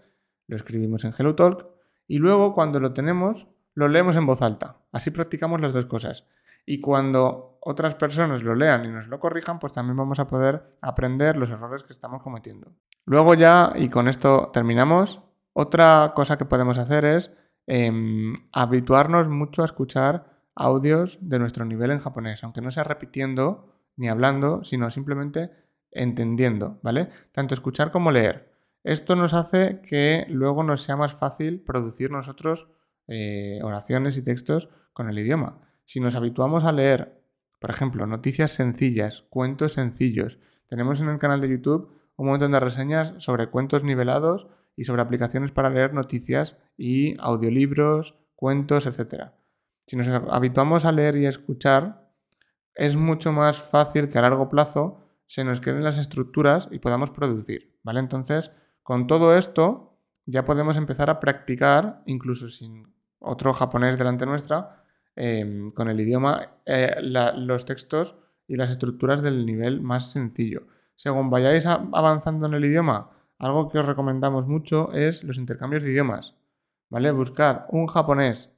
lo 0.47 0.55
escribimos 0.55 1.03
en 1.03 1.13
HelloTalk 1.13 1.67
y 2.07 2.19
luego 2.19 2.53
cuando 2.53 2.79
lo 2.79 2.93
tenemos 2.93 3.47
lo 3.73 3.87
leemos 3.87 4.15
en 4.15 4.25
voz 4.25 4.41
alta. 4.41 4.77
Así 4.91 5.11
practicamos 5.11 5.61
las 5.61 5.73
dos 5.73 5.85
cosas. 5.85 6.25
Y 6.65 6.81
cuando 6.81 7.59
otras 7.61 7.95
personas 7.95 8.41
lo 8.41 8.55
lean 8.55 8.85
y 8.85 8.87
nos 8.87 9.07
lo 9.07 9.19
corrijan, 9.19 9.59
pues 9.59 9.73
también 9.73 9.97
vamos 9.97 10.19
a 10.19 10.27
poder 10.27 10.63
aprender 10.81 11.35
los 11.35 11.51
errores 11.51 11.83
que 11.83 11.93
estamos 11.93 12.23
cometiendo. 12.23 12.71
Luego 13.05 13.33
ya, 13.35 13.73
y 13.75 13.89
con 13.89 14.07
esto 14.07 14.49
terminamos, 14.53 15.21
otra 15.53 16.13
cosa 16.15 16.37
que 16.37 16.45
podemos 16.45 16.77
hacer 16.77 17.05
es 17.05 17.31
em, 17.67 18.35
habituarnos 18.51 19.29
mucho 19.29 19.61
a 19.61 19.65
escuchar 19.65 20.35
audios 20.55 21.17
de 21.21 21.37
nuestro 21.37 21.65
nivel 21.65 21.91
en 21.91 21.99
japonés, 21.99 22.43
aunque 22.43 22.61
no 22.61 22.71
sea 22.71 22.83
repitiendo 22.83 23.73
ni 23.97 24.09
hablando, 24.09 24.63
sino 24.63 24.89
simplemente 24.89 25.51
entendiendo, 25.91 26.79
¿vale? 26.81 27.09
Tanto 27.31 27.53
escuchar 27.53 27.91
como 27.91 28.11
leer. 28.11 28.54
Esto 28.85 29.15
nos 29.15 29.33
hace 29.33 29.81
que 29.81 30.27
luego 30.29 30.61
nos 30.61 30.83
sea 30.83 30.95
más 30.95 31.11
fácil 31.11 31.59
producir 31.59 32.11
nosotros 32.11 32.67
eh, 33.07 33.59
oraciones 33.63 34.15
y 34.15 34.23
textos 34.23 34.69
con 34.93 35.09
el 35.09 35.17
idioma. 35.17 35.59
Si 35.85 35.99
nos 35.99 36.13
habituamos 36.13 36.65
a 36.65 36.71
leer, 36.71 37.19
por 37.59 37.71
ejemplo, 37.71 38.05
noticias 38.05 38.51
sencillas, 38.51 39.23
cuentos 39.29 39.73
sencillos, 39.73 40.37
tenemos 40.69 41.01
en 41.01 41.09
el 41.09 41.17
canal 41.17 41.41
de 41.41 41.49
YouTube 41.49 41.97
un 42.15 42.27
montón 42.27 42.51
de 42.51 42.59
reseñas 42.59 43.15
sobre 43.17 43.49
cuentos 43.49 43.83
nivelados 43.83 44.45
y 44.75 44.83
sobre 44.83 45.01
aplicaciones 45.01 45.51
para 45.51 45.71
leer 45.71 45.95
noticias 45.95 46.55
y 46.77 47.19
audiolibros, 47.19 48.13
cuentos, 48.35 48.85
etc. 48.85 49.31
Si 49.87 49.95
nos 49.95 50.07
habituamos 50.07 50.85
a 50.85 50.91
leer 50.91 51.17
y 51.17 51.25
a 51.25 51.29
escuchar, 51.29 52.11
es 52.75 52.95
mucho 52.97 53.31
más 53.31 53.59
fácil 53.59 54.11
que 54.11 54.19
a 54.19 54.21
largo 54.21 54.47
plazo 54.47 55.01
se 55.25 55.43
nos 55.43 55.59
queden 55.59 55.83
las 55.83 55.97
estructuras 55.97 56.67
y 56.69 56.77
podamos 56.77 57.09
producir, 57.09 57.79
¿vale? 57.81 57.99
Entonces, 57.99 58.51
con 58.85 59.07
todo 59.07 59.35
esto, 59.35 59.97
ya 60.27 60.45
podemos 60.45 60.77
empezar 60.77 61.09
a 61.09 61.19
practicar, 61.19 62.03
incluso 62.05 62.47
sin 62.47 62.93
otro 63.17 63.51
japonés 63.51 63.97
delante 63.97 64.27
nuestra, 64.27 64.83
em, 65.15 65.71
con 65.71 65.89
el 65.89 65.99
idioma, 65.99 66.59
eh, 66.67 66.95
los 67.01 67.65
textos 67.65 68.15
y 68.47 68.55
las 68.57 68.69
estructuras 68.69 69.23
del 69.23 69.43
nivel 69.43 69.81
más 69.81 70.11
sencillo. 70.11 70.67
Según 70.93 71.31
vayáis 71.31 71.65
avanzando 71.65 72.45
en 72.45 72.53
el 72.53 72.63
idioma, 72.63 73.09
algo 73.39 73.69
que 73.69 73.79
os 73.79 73.87
recomendamos 73.87 74.45
mucho 74.45 74.93
es 74.93 75.23
los 75.23 75.37
intercambios 75.37 75.81
de 75.81 75.89
idiomas. 75.89 76.35
¿Vale? 76.91 77.09
Buscad 77.11 77.65
un 77.69 77.87
japonés 77.87 78.51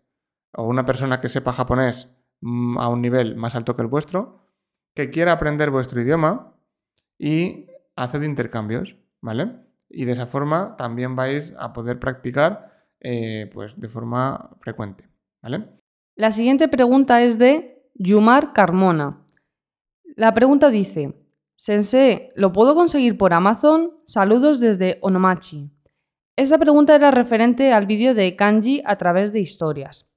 o 0.51 0.63
una 0.63 0.85
persona 0.85 1.21
que 1.21 1.29
sepa 1.29 1.53
japonés 1.53 2.09
mm, 2.41 2.77
a 2.79 2.89
un 2.89 3.01
nivel 3.01 3.37
más 3.37 3.55
alto 3.55 3.77
que 3.77 3.81
el 3.81 3.87
vuestro, 3.87 4.41
que 4.93 5.09
quiera 5.09 5.31
aprender 5.31 5.71
vuestro 5.71 6.01
idioma 6.01 6.53
y 7.17 7.67
haced 7.95 8.23
intercambios, 8.23 8.97
¿vale? 9.21 9.66
Y 9.89 10.05
de 10.05 10.11
esa 10.11 10.27
forma 10.27 10.75
también 10.77 11.15
vais 11.15 11.53
a 11.57 11.73
poder 11.73 11.99
practicar 11.99 12.71
eh, 12.99 13.49
pues 13.53 13.79
de 13.79 13.87
forma 13.87 14.51
frecuente, 14.59 15.09
¿vale? 15.41 15.65
La 16.15 16.31
siguiente 16.31 16.67
pregunta 16.67 17.21
es 17.21 17.37
de 17.37 17.89
Yumar 17.93 18.53
Carmona. 18.53 19.23
La 20.15 20.33
pregunta 20.33 20.69
dice, 20.69 21.13
Sensei, 21.55 22.31
¿lo 22.35 22.51
puedo 22.51 22.75
conseguir 22.75 23.17
por 23.17 23.33
Amazon? 23.33 23.99
Saludos 24.05 24.59
desde 24.59 24.97
Onomachi. 25.01 25.71
Esa 26.35 26.57
pregunta 26.57 26.95
era 26.95 27.11
referente 27.11 27.73
al 27.73 27.85
vídeo 27.85 28.13
de 28.13 28.35
kanji 28.35 28.81
a 28.85 28.95
través 28.97 29.33
de 29.33 29.39
historias. 29.39 30.07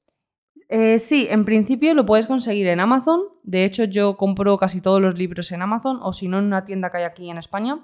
Eh, 0.68 0.98
sí, 0.98 1.26
en 1.28 1.44
principio 1.44 1.94
lo 1.94 2.06
puedes 2.06 2.26
conseguir 2.26 2.66
en 2.68 2.80
Amazon. 2.80 3.22
De 3.42 3.64
hecho, 3.64 3.84
yo 3.84 4.16
compro 4.16 4.56
casi 4.56 4.80
todos 4.80 5.00
los 5.00 5.18
libros 5.18 5.50
en 5.50 5.62
Amazon 5.62 5.98
o 6.02 6.12
si 6.12 6.28
no 6.28 6.38
en 6.38 6.44
una 6.44 6.64
tienda 6.64 6.90
que 6.90 6.98
hay 6.98 7.04
aquí 7.04 7.28
en 7.28 7.38
España. 7.38 7.80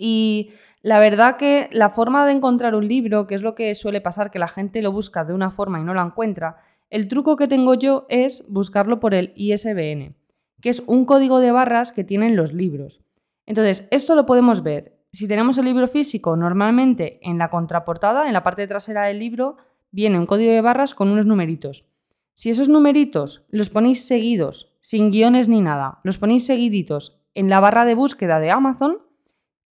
Y 0.00 0.52
la 0.82 0.98
verdad 0.98 1.36
que 1.36 1.68
la 1.72 1.90
forma 1.90 2.24
de 2.24 2.32
encontrar 2.32 2.74
un 2.74 2.88
libro, 2.88 3.26
que 3.26 3.34
es 3.34 3.42
lo 3.42 3.54
que 3.54 3.74
suele 3.74 4.00
pasar, 4.00 4.30
que 4.30 4.38
la 4.38 4.48
gente 4.48 4.80
lo 4.82 4.92
busca 4.92 5.24
de 5.24 5.34
una 5.34 5.50
forma 5.50 5.78
y 5.78 5.84
no 5.84 5.94
lo 5.94 6.02
encuentra, 6.02 6.56
el 6.88 7.06
truco 7.06 7.36
que 7.36 7.48
tengo 7.48 7.74
yo 7.74 8.06
es 8.08 8.44
buscarlo 8.48 8.98
por 8.98 9.14
el 9.14 9.32
ISBN 9.36 10.14
que 10.60 10.68
es 10.68 10.82
un 10.86 11.04
código 11.04 11.40
de 11.40 11.52
barras 11.52 11.92
que 11.92 12.04
tienen 12.04 12.36
los 12.36 12.52
libros. 12.52 13.00
Entonces, 13.46 13.86
esto 13.90 14.14
lo 14.14 14.26
podemos 14.26 14.62
ver. 14.62 14.98
Si 15.12 15.26
tenemos 15.26 15.58
el 15.58 15.64
libro 15.64 15.88
físico, 15.88 16.36
normalmente 16.36 17.18
en 17.22 17.38
la 17.38 17.48
contraportada, 17.48 18.26
en 18.26 18.32
la 18.32 18.42
parte 18.42 18.66
trasera 18.66 19.04
del 19.04 19.18
libro, 19.18 19.56
viene 19.90 20.18
un 20.18 20.26
código 20.26 20.52
de 20.52 20.60
barras 20.60 20.94
con 20.94 21.08
unos 21.08 21.26
numeritos. 21.26 21.86
Si 22.34 22.50
esos 22.50 22.68
numeritos 22.68 23.44
los 23.50 23.70
ponéis 23.70 24.06
seguidos, 24.06 24.72
sin 24.80 25.10
guiones 25.10 25.48
ni 25.48 25.60
nada, 25.60 26.00
los 26.04 26.18
ponéis 26.18 26.46
seguiditos 26.46 27.20
en 27.34 27.50
la 27.50 27.60
barra 27.60 27.84
de 27.84 27.94
búsqueda 27.94 28.38
de 28.38 28.50
Amazon, 28.50 28.98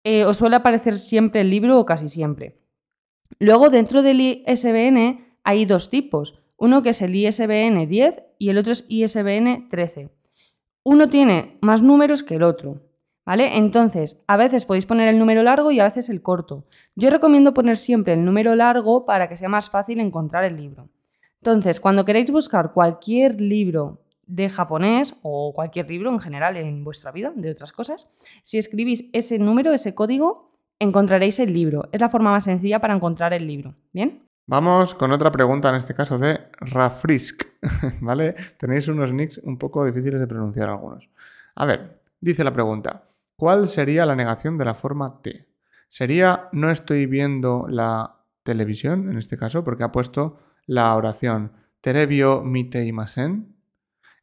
eh, 0.03 0.25
os 0.25 0.38
suele 0.38 0.56
aparecer 0.56 1.00
siempre 1.00 1.41
el 1.41 1.50
libro 1.50 1.79
o 1.79 1.86
casi 1.86 2.10
siempre. 2.10 2.60
Luego, 3.39 3.70
dentro 3.70 4.01
del 4.01 4.22
ISBN 4.22 5.38
hay 5.44 5.65
dos 5.65 5.89
tipos. 5.89 6.41
Uno 6.58 6.82
que 6.82 6.89
es 6.89 7.01
el 7.01 7.15
ISBN 7.15 7.88
10 7.88 8.24
y 8.38 8.50
el 8.50 8.58
otro 8.58 8.74
es 8.74 8.86
ISBN 8.88 9.70
13 9.70 10.10
uno 10.89 11.08
tiene 11.08 11.58
más 11.62 11.82
números 11.82 12.24
que 12.24 12.36
el 12.36 12.44
otro. 12.44 12.82
¿Vale? 13.25 13.58
Entonces, 13.58 14.24
a 14.25 14.38
veces 14.38 14.65
podéis 14.65 14.88
poner 14.88 15.08
el 15.08 15.20
número 15.20 15.44
largo 15.44 15.70
y 15.70 15.79
a 15.79 15.84
veces 15.84 16.10
el 16.10 16.24
corto. 16.24 16.65
Yo 16.96 17.12
recomiendo 17.12 17.53
poner 17.53 17.77
siempre 17.77 18.13
el 18.13 18.25
número 18.25 18.56
largo 18.56 19.06
para 19.06 19.29
que 19.29 19.38
sea 19.38 19.50
más 19.50 19.70
fácil 19.70 20.00
encontrar 20.00 20.46
el 20.46 20.58
libro. 20.58 20.89
Entonces, 21.39 21.79
cuando 21.79 22.06
queréis 22.06 22.32
buscar 22.32 22.74
cualquier 22.74 23.39
libro 23.39 24.01
de 24.29 24.48
japonés 24.48 25.15
o 25.24 25.53
cualquier 25.53 25.89
libro 25.89 26.12
en 26.12 26.19
general 26.19 26.55
en 26.55 26.83
vuestra 26.83 27.12
vida, 27.12 27.33
de 27.36 27.51
otras 27.51 27.71
cosas, 27.71 28.07
si 28.43 28.57
escribís 28.57 29.09
ese 29.12 29.39
número, 29.39 29.74
ese 29.74 29.95
código, 29.95 30.50
encontraréis 30.77 31.39
el 31.39 31.51
libro. 31.51 31.89
Es 31.91 32.00
la 32.00 32.09
forma 32.09 32.31
más 32.31 32.43
sencilla 32.43 32.79
para 32.79 32.95
encontrar 32.95 33.33
el 33.33 33.48
libro. 33.48 33.75
¿Bien? 33.91 34.24
Vamos 34.45 34.93
con 34.93 35.12
otra 35.12 35.31
pregunta, 35.31 35.69
en 35.69 35.75
este 35.75 35.93
caso 35.93 36.17
de 36.17 36.39
Rafrisk, 36.59 37.43
¿vale? 38.01 38.36
Tenéis 38.57 38.88
unos 38.88 39.12
nicks 39.12 39.39
un 39.43 39.57
poco 39.57 39.86
difíciles 39.86 40.19
de 40.19 40.27
pronunciar 40.27 40.69
algunos. 40.69 41.09
A 41.55 41.65
ver, 41.65 42.01
dice 42.21 42.43
la 42.43 42.53
pregunta, 42.53 43.09
¿cuál 43.36 43.67
sería 43.67 44.05
la 44.05 44.15
negación 44.15 44.57
de 44.57 44.65
la 44.65 44.74
forma 44.74 45.21
T? 45.21 45.48
¿Sería 45.89 46.50
no 46.51 46.69
estoy 46.69 47.07
viendo 47.07 47.67
la 47.67 48.15
televisión, 48.43 49.12
en 49.12 49.17
este 49.17 49.38
caso, 49.38 49.63
porque 49.63 49.83
ha 49.83 49.91
puesto 49.91 50.39
la 50.65 50.95
oración 50.95 51.51
Terebio 51.81 52.41
mite 52.43 52.86
imasen? 52.86 53.58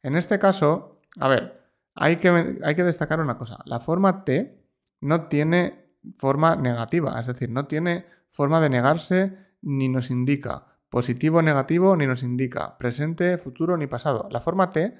En 0.07 0.15
este 0.15 0.39
caso, 0.39 1.01
a 1.19 1.27
ver, 1.27 1.59
hay 1.93 2.15
que, 2.15 2.59
hay 2.63 2.75
que 2.75 2.83
destacar 2.83 3.19
una 3.19 3.37
cosa. 3.37 3.59
La 3.65 3.81
forma 3.81 4.23
T 4.23 4.57
no 5.01 5.27
tiene 5.27 5.97
forma 6.15 6.55
negativa, 6.55 7.19
es 7.19 7.27
decir, 7.27 7.49
no 7.49 7.65
tiene 7.65 8.05
forma 8.29 8.61
de 8.61 8.69
negarse 8.69 9.37
ni 9.61 9.89
nos 9.89 10.09
indica 10.09 10.65
positivo 10.89 11.39
o 11.39 11.41
negativo, 11.41 11.97
ni 11.97 12.07
nos 12.07 12.23
indica 12.23 12.77
presente, 12.77 13.37
futuro, 13.37 13.75
ni 13.75 13.87
pasado. 13.87 14.29
La 14.31 14.39
forma 14.39 14.71
T 14.71 14.97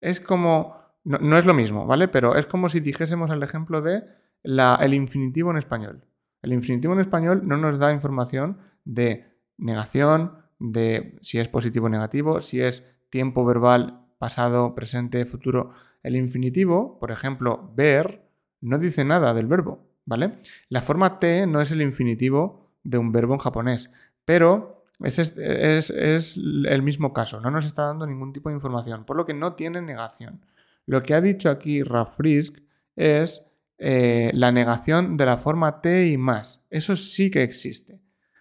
es 0.00 0.20
como, 0.20 0.76
no, 1.02 1.36
es 1.36 1.46
lo 1.46 1.54
mismo, 1.54 1.84
¿vale? 1.86 2.06
Pero 2.06 2.36
es 2.36 2.46
como 2.46 2.68
si 2.68 2.78
dijésemos 2.78 3.30
el 3.30 3.42
ejemplo 3.42 3.82
de 3.82 4.04
la, 4.44 4.78
el 4.80 4.94
infinitivo 4.94 5.50
en 5.50 5.56
español. 5.56 6.04
El 6.42 6.52
infinitivo 6.52 6.94
en 6.94 7.00
español 7.00 7.40
no 7.42 7.56
nos 7.56 7.80
da 7.80 7.92
información 7.92 8.58
de 8.84 9.36
negación, 9.58 10.44
de 10.60 11.18
si 11.22 11.40
es 11.40 11.48
positivo 11.48 11.86
o 11.86 11.88
negativo, 11.88 12.40
si 12.40 12.60
es 12.60 12.84
tiempo 13.10 13.44
verbal, 13.44 14.03
pasado, 14.18 14.74
presente, 14.74 15.24
futuro. 15.24 15.72
El 16.02 16.16
infinitivo, 16.16 16.98
por 16.98 17.10
ejemplo, 17.10 17.70
ver, 17.74 18.22
no 18.60 18.78
dice 18.78 19.04
nada 19.04 19.34
del 19.34 19.46
verbo, 19.46 19.86
¿vale? 20.04 20.38
La 20.68 20.82
forma 20.82 21.18
T 21.18 21.46
no 21.46 21.60
es 21.60 21.70
el 21.70 21.82
infinitivo 21.82 22.70
de 22.82 22.98
un 22.98 23.12
verbo 23.12 23.34
en 23.34 23.40
japonés. 23.40 23.90
Pero 24.24 24.84
es, 25.02 25.18
es, 25.18 26.36
el 26.36 26.82
mismo 26.82 27.12
caso, 27.12 27.40
no 27.40 27.50
nos 27.50 27.64
está 27.64 27.82
dando 27.82 28.06
ningún 28.06 28.32
tipo 28.32 28.48
de 28.48 28.54
información, 28.54 29.04
por 29.04 29.16
lo 29.16 29.26
que 29.26 29.34
no 29.34 29.54
tiene 29.54 29.82
negación. 29.82 30.44
Lo 30.86 31.02
que 31.02 31.14
ha 31.14 31.20
dicho 31.20 31.50
aquí 31.50 31.82
Rafrisk 31.82 32.62
es 32.96 33.42
eh, 33.78 34.30
la 34.34 34.52
negación 34.52 35.16
de 35.16 35.26
la 35.26 35.36
forma 35.36 35.80
T 35.80 36.08
y 36.08 36.16
más. 36.16 36.64
Eso 36.70 36.96
sí 36.96 37.30
que 37.30 37.42
existe. 37.42 38.00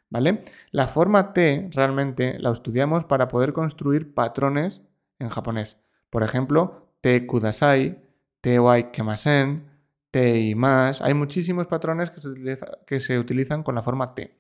¿Vale? 0.10 0.44
La 0.70 0.88
forma 0.88 1.34
T 1.34 1.70
realmente 1.74 2.38
la 2.38 2.52
estudiamos 2.52 3.04
para 3.06 3.28
poder 3.28 3.52
construir 3.52 4.14
patrones 4.14 4.82
en 5.24 5.30
japonés. 5.30 5.78
Por 6.10 6.24
ejemplo, 6.24 6.88
te 7.02 7.26
kudasai, 7.26 8.02
te 8.42 8.60
wai 8.60 8.92
kemasen, 8.92 9.74
T 10.14 10.40
y 10.40 10.54
más. 10.54 11.02
Hay 11.02 11.16
muchísimos 11.16 11.66
patrones 11.66 12.12
que 12.86 13.00
se, 13.00 13.18
utilizan 13.18 13.64
con 13.64 13.74
la 13.74 13.82
forma 13.82 14.14
T. 14.14 14.38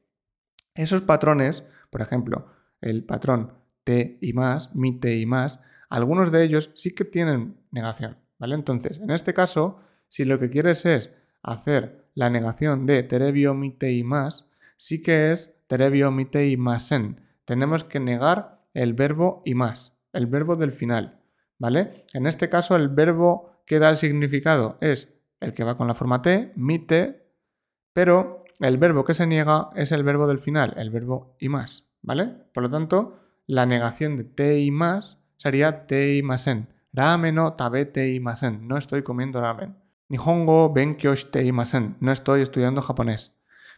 Esos 0.75 1.01
patrones, 1.01 1.63
por 1.89 2.01
ejemplo, 2.01 2.47
el 2.79 3.03
patrón 3.03 3.53
T 3.83 4.19
y 4.21 4.33
más, 4.33 4.75
mi 4.75 4.99
T 4.99 5.17
y 5.17 5.25
más, 5.25 5.61
algunos 5.89 6.31
de 6.31 6.43
ellos 6.43 6.69
sí 6.75 6.93
que 6.93 7.05
tienen 7.05 7.57
negación, 7.71 8.17
¿vale? 8.37 8.53
Entonces, 8.53 8.99
en 8.99 9.09
este 9.09 9.33
caso, 9.33 9.79
si 10.09 10.25
lo 10.25 10.37
que 10.37 10.51
quieres 10.51 10.85
es 10.85 11.11
hacer 11.41 12.05
la 12.13 12.29
negación 12.29 12.85
de 12.85 13.01
terebio, 13.01 13.55
mi 13.55 13.71
T 13.71 13.93
y 13.93 14.03
más, 14.03 14.45
sí 14.77 15.01
que 15.01 15.31
es 15.31 15.55
terebio, 15.67 16.11
mi 16.11 16.25
T 16.25 16.47
y 16.49 16.57
en. 16.57 17.21
Tenemos 17.45 17.83
que 17.83 17.99
negar 17.99 18.61
el 18.75 18.93
verbo 18.93 19.41
y 19.43 19.55
más, 19.55 19.92
el 20.13 20.27
verbo 20.27 20.55
del 20.55 20.71
final, 20.71 21.19
¿vale? 21.59 22.05
En 22.13 22.27
este 22.27 22.49
caso, 22.49 22.75
el 22.75 22.89
verbo 22.89 23.63
que 23.65 23.79
da 23.79 23.89
el 23.89 23.97
significado 23.97 24.77
es 24.81 25.13
el 25.39 25.53
que 25.53 25.63
va 25.63 25.75
con 25.75 25.87
la 25.87 25.93
forma 25.93 26.21
T, 26.21 26.53
mite, 26.55 27.27
pero 27.91 28.45
el 28.59 28.77
verbo 28.77 29.03
que 29.03 29.13
se 29.13 29.27
niega 29.27 29.69
es 29.75 29.91
el 29.91 30.03
verbo 30.03 30.27
del 30.27 30.39
final, 30.39 30.73
el 30.77 30.89
verbo 30.89 31.35
y 31.39 31.49
más, 31.49 31.87
¿vale? 32.01 32.27
Por 32.53 32.63
lo 32.63 32.69
tanto, 32.69 33.19
la 33.45 33.65
negación 33.65 34.15
de 34.15 34.23
te 34.23 34.59
y 34.59 34.71
más 34.71 35.19
sería 35.37 35.85
te 35.87 36.15
y 36.15 36.23
más 36.23 36.47
en. 36.47 36.69
Ramen 36.93 37.35
no 37.35 37.53
tabete 37.53 38.13
imasen. 38.13 38.67
No 38.67 38.77
estoy 38.77 39.01
comiendo 39.01 39.41
ramen. 39.41 39.75
Nihongo 40.09 40.71
benkyou 40.71 41.15
shite 41.15 41.43
imasen. 41.43 41.97
No 41.99 42.11
estoy 42.11 42.41
estudiando 42.41 42.81
japonés. 42.81 43.33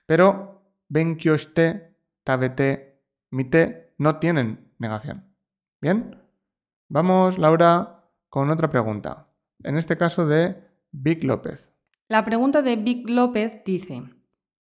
Pero 0.06 0.62
benkyou 0.90 1.38
shite, 1.38 1.96
tabete, 2.24 3.02
mite 3.32 3.94
no 3.98 4.20
tienen 4.20 4.74
negación. 4.78 5.24
¿Bien? 5.82 6.22
Vamos, 6.88 7.40
Laura, 7.40 8.04
con 8.30 8.52
otra 8.52 8.70
pregunta. 8.70 9.28
En 9.64 9.78
este 9.78 9.98
caso 9.98 10.28
de 10.28 10.56
Vic 10.92 11.24
López. 11.24 11.74
La 12.08 12.24
pregunta 12.24 12.62
de 12.62 12.76
Vic 12.76 13.10
López 13.10 13.64
dice: 13.66 14.04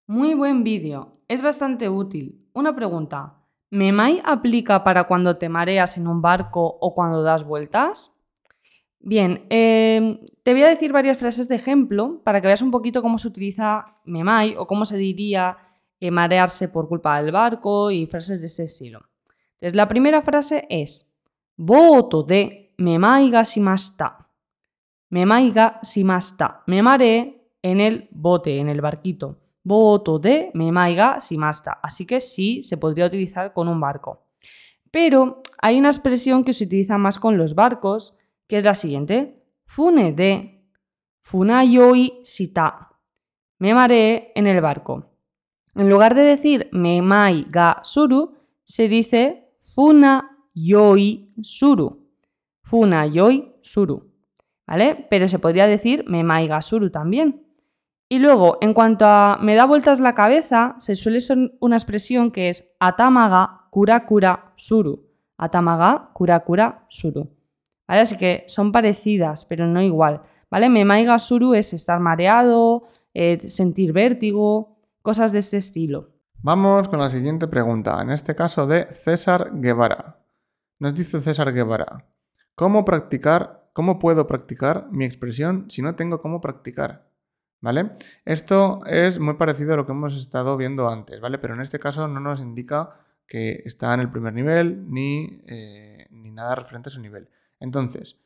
Muy 0.07 0.33
buen 0.33 0.63
vídeo, 0.63 1.13
es 1.27 1.43
bastante 1.43 1.87
útil. 1.87 2.49
Una 2.53 2.75
pregunta: 2.75 3.45
¿Memai 3.69 4.23
aplica 4.25 4.83
para 4.83 5.03
cuando 5.03 5.37
te 5.37 5.49
mareas 5.49 5.97
en 5.97 6.07
un 6.07 6.21
barco 6.23 6.77
o 6.81 6.95
cuando 6.95 7.21
das 7.21 7.43
vueltas? 7.43 8.11
Bien, 8.99 9.45
em, 9.49 10.19
te 10.41 10.53
voy 10.53 10.63
a 10.63 10.69
decir 10.69 10.91
varias 10.91 11.19
frases 11.19 11.47
de 11.47 11.55
ejemplo 11.55 12.21
para 12.23 12.41
que 12.41 12.47
veas 12.47 12.63
un 12.63 12.71
poquito 12.71 13.03
cómo 13.03 13.19
se 13.19 13.27
utiliza 13.27 13.99
memai 14.03 14.55
o 14.55 14.65
cómo 14.65 14.85
se 14.85 14.97
diría 14.97 15.57
eh, 15.99 16.09
marearse 16.09 16.69
por 16.69 16.87
culpa 16.87 17.21
del 17.21 17.31
barco 17.31 17.91
y 17.91 18.07
frases 18.07 18.41
de 18.41 18.47
ese 18.47 18.63
estilo. 18.63 19.01
Entonces, 19.53 19.75
la 19.75 19.87
primera 19.87 20.23
frase 20.23 20.65
es 20.69 21.14
Voto 21.57 22.23
de 22.23 22.73
memai 22.77 23.29
ga 23.29 23.43
shimashita. 23.43 24.27
Memai 25.11 25.51
ga 25.51 25.79
shimashita. 25.81 26.63
Me 26.67 26.81
mareé 26.81 27.49
en 27.61 27.79
el 27.79 28.07
bote, 28.11 28.59
en 28.59 28.69
el 28.69 28.81
barquito. 28.81 29.39
Voto 29.63 30.19
de 30.19 30.51
memai 30.53 30.95
ga 30.95 31.19
shimashita. 31.19 31.79
Así 31.81 32.05
que 32.05 32.19
sí, 32.19 32.61
se 32.63 32.77
podría 32.77 33.05
utilizar 33.05 33.53
con 33.53 33.67
un 33.67 33.79
barco. 33.79 34.27
Pero 34.91 35.41
hay 35.61 35.79
una 35.79 35.89
expresión 35.89 36.43
que 36.43 36.53
se 36.53 36.65
utiliza 36.65 36.97
más 36.97 37.19
con 37.19 37.37
los 37.37 37.55
barcos 37.55 38.15
que 38.47 38.57
es 38.57 38.63
la 38.63 38.75
siguiente. 38.75 39.41
Fune 39.65 40.11
de 40.13 40.69
funayoi 41.21 42.21
shita. 42.23 42.89
Me 43.59 43.73
mareé 43.73 44.31
en 44.35 44.47
el 44.47 44.61
barco. 44.61 45.11
En 45.75 45.89
lugar 45.89 46.15
de 46.15 46.21
decir 46.21 46.69
me 46.71 47.01
mai 47.01 47.45
ga 47.49 47.79
suru, 47.83 48.35
se 48.63 48.87
dice 48.87 49.53
funa 49.59 50.34
yoi 50.55 51.29
suru. 51.41 52.09
Funa 52.63 53.05
yoi 53.05 53.53
suru. 53.61 54.11
¿Vale? 54.65 55.05
Pero 55.09 55.27
se 55.27 55.37
podría 55.37 55.67
decir 55.67 56.05
me 56.07 56.23
mai 56.23 56.47
ga 56.47 56.61
suru 56.61 56.89
también. 56.89 57.43
Y 58.09 58.19
luego, 58.19 58.57
en 58.61 58.73
cuanto 58.73 59.05
a 59.05 59.37
me 59.41 59.55
da 59.55 59.65
vueltas 59.65 59.99
la 59.99 60.13
cabeza, 60.13 60.75
se 60.79 60.95
suele 60.95 61.19
ser 61.19 61.55
una 61.59 61.75
expresión 61.75 62.31
que 62.31 62.49
es 62.49 62.75
atamaga 62.79 63.67
kura 63.69 64.05
suru. 64.55 65.05
Atamaga 65.37 66.11
kura 66.13 66.85
suru. 66.87 67.29
Así 67.87 68.17
que 68.17 68.45
son 68.47 68.71
parecidas, 68.71 69.45
pero 69.45 69.67
no 69.67 69.81
igual. 69.81 70.21
¿Vale? 70.49 70.69
Memaiga 70.69 71.19
suru 71.19 71.53
es 71.53 71.73
estar 71.73 71.99
mareado, 71.99 72.83
eh, 73.13 73.49
sentir 73.49 73.91
vértigo, 73.91 74.75
cosas 75.01 75.31
de 75.31 75.39
este 75.39 75.57
estilo. 75.57 76.09
Vamos 76.41 76.87
con 76.87 76.99
la 76.99 77.09
siguiente 77.09 77.47
pregunta, 77.47 78.01
en 78.01 78.11
este 78.11 78.35
caso 78.35 78.67
de 78.67 78.91
César 78.91 79.51
Guevara. 79.53 80.24
Nos 80.77 80.93
dice 80.93 81.21
César 81.21 81.53
Guevara, 81.53 82.05
¿cómo 82.53 82.83
practicar, 82.83 83.69
cómo 83.71 83.97
puedo 83.97 84.27
practicar 84.27 84.87
mi 84.91 85.05
expresión 85.05 85.71
si 85.71 85.81
no 85.81 85.95
tengo 85.95 86.21
cómo 86.21 86.41
practicar? 86.41 87.07
¿Vale? 87.61 87.91
Esto 88.25 88.85
es 88.85 89.17
muy 89.17 89.35
parecido 89.35 89.73
a 89.73 89.77
lo 89.77 89.85
que 89.85 89.93
hemos 89.93 90.17
estado 90.17 90.57
viendo 90.57 90.89
antes, 90.89 91.21
¿vale? 91.21 91.37
Pero 91.37 91.53
en 91.53 91.61
este 91.61 91.79
caso 91.79 92.09
no 92.09 92.19
nos 92.19 92.41
indica 92.41 92.99
que 93.25 93.63
está 93.65 93.93
en 93.93 94.01
el 94.01 94.11
primer 94.11 94.33
nivel 94.33 94.91
ni, 94.91 95.41
eh, 95.47 96.07
ni 96.11 96.31
nada 96.31 96.55
referente 96.55 96.89
a 96.89 96.91
su 96.91 97.01
nivel. 97.01 97.29
Entonces, 97.61 98.19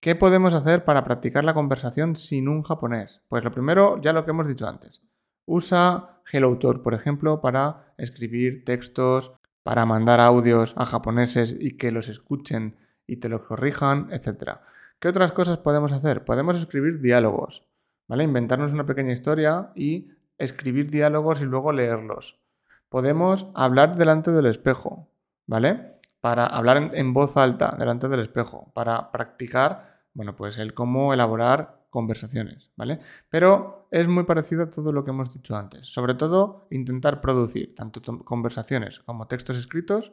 ¿qué 0.00 0.14
podemos 0.14 0.54
hacer 0.54 0.84
para 0.86 1.04
practicar 1.04 1.44
la 1.44 1.54
conversación 1.54 2.16
sin 2.16 2.48
un 2.48 2.62
japonés? 2.62 3.20
Pues 3.28 3.44
lo 3.44 3.52
primero, 3.52 4.00
ya 4.00 4.14
lo 4.14 4.24
que 4.24 4.30
hemos 4.30 4.48
dicho 4.48 4.66
antes. 4.66 5.02
Usa 5.44 6.22
HelloTalk, 6.32 6.82
por 6.82 6.94
ejemplo, 6.94 7.42
para 7.42 7.94
escribir 7.98 8.64
textos, 8.64 9.32
para 9.70 9.86
mandar 9.86 10.18
audios 10.18 10.74
a 10.76 10.84
japoneses 10.84 11.54
y 11.56 11.76
que 11.76 11.92
los 11.92 12.08
escuchen 12.08 12.76
y 13.06 13.18
te 13.18 13.28
los 13.28 13.42
corrijan, 13.42 14.08
etc. 14.10 14.58
¿Qué 14.98 15.06
otras 15.06 15.30
cosas 15.30 15.58
podemos 15.58 15.92
hacer? 15.92 16.24
Podemos 16.24 16.58
escribir 16.58 17.00
diálogos, 17.00 17.68
¿vale? 18.08 18.24
Inventarnos 18.24 18.72
una 18.72 18.84
pequeña 18.84 19.12
historia 19.12 19.70
y 19.76 20.08
escribir 20.38 20.90
diálogos 20.90 21.40
y 21.40 21.44
luego 21.44 21.70
leerlos. 21.70 22.40
Podemos 22.88 23.46
hablar 23.54 23.94
delante 23.94 24.32
del 24.32 24.46
espejo, 24.46 25.08
¿vale? 25.46 25.92
para 26.20 26.46
hablar 26.46 26.90
en, 26.92 27.12
voz 27.12 27.36
alta 27.36 27.76
delante 27.78 28.08
del 28.08 28.18
espejo, 28.18 28.72
para 28.74 29.12
practicar, 29.12 30.00
bueno, 30.14 30.34
pues 30.34 30.58
el 30.58 30.74
cómo 30.74 31.14
elaborar 31.14 31.79
conversaciones, 31.90 32.70
¿vale? 32.76 33.00
Pero 33.28 33.88
es 33.90 34.08
muy 34.08 34.24
parecido 34.24 34.62
a 34.62 34.70
todo 34.70 34.92
lo 34.92 35.04
que 35.04 35.10
hemos 35.10 35.32
dicho 35.34 35.56
antes. 35.56 35.88
Sobre 35.88 36.14
todo, 36.14 36.66
intentar 36.70 37.20
producir 37.20 37.74
tanto 37.74 38.00
conversaciones 38.24 39.00
como 39.00 39.26
textos 39.26 39.56
escritos 39.58 40.12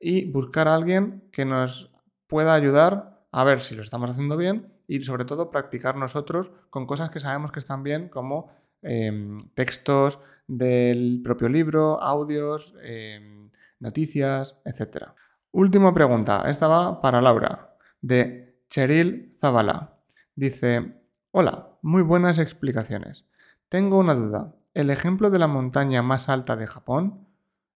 y 0.00 0.30
buscar 0.30 0.68
a 0.68 0.74
alguien 0.74 1.28
que 1.32 1.44
nos 1.44 1.92
pueda 2.28 2.54
ayudar 2.54 3.24
a 3.32 3.44
ver 3.44 3.60
si 3.62 3.74
lo 3.74 3.82
estamos 3.82 4.10
haciendo 4.10 4.36
bien 4.36 4.72
y 4.86 5.02
sobre 5.02 5.24
todo 5.24 5.50
practicar 5.50 5.96
nosotros 5.96 6.50
con 6.70 6.86
cosas 6.86 7.10
que 7.10 7.20
sabemos 7.20 7.52
que 7.52 7.58
están 7.58 7.82
bien 7.82 8.08
como 8.08 8.50
em, 8.82 9.36
textos 9.54 10.18
del 10.46 11.20
propio 11.22 11.48
libro, 11.48 12.00
audios, 12.00 12.74
em, 12.82 13.50
noticias, 13.80 14.60
etc. 14.64 15.08
Última 15.50 15.92
pregunta, 15.92 16.44
esta 16.48 16.68
va 16.68 17.00
para 17.00 17.20
Laura, 17.20 17.76
de 18.00 18.62
Cheryl 18.70 19.36
Zavala. 19.40 19.98
Dice, 20.34 20.97
hola, 21.30 21.78
muy 21.82 22.02
buenas 22.02 22.38
explicaciones. 22.38 23.24
Tengo 23.68 23.98
una 23.98 24.14
duda. 24.14 24.54
El 24.74 24.90
ejemplo 24.90 25.30
de 25.30 25.38
la 25.38 25.46
montaña 25.46 26.02
más 26.02 26.28
alta 26.28 26.56
de 26.56 26.66
Japón, 26.66 27.26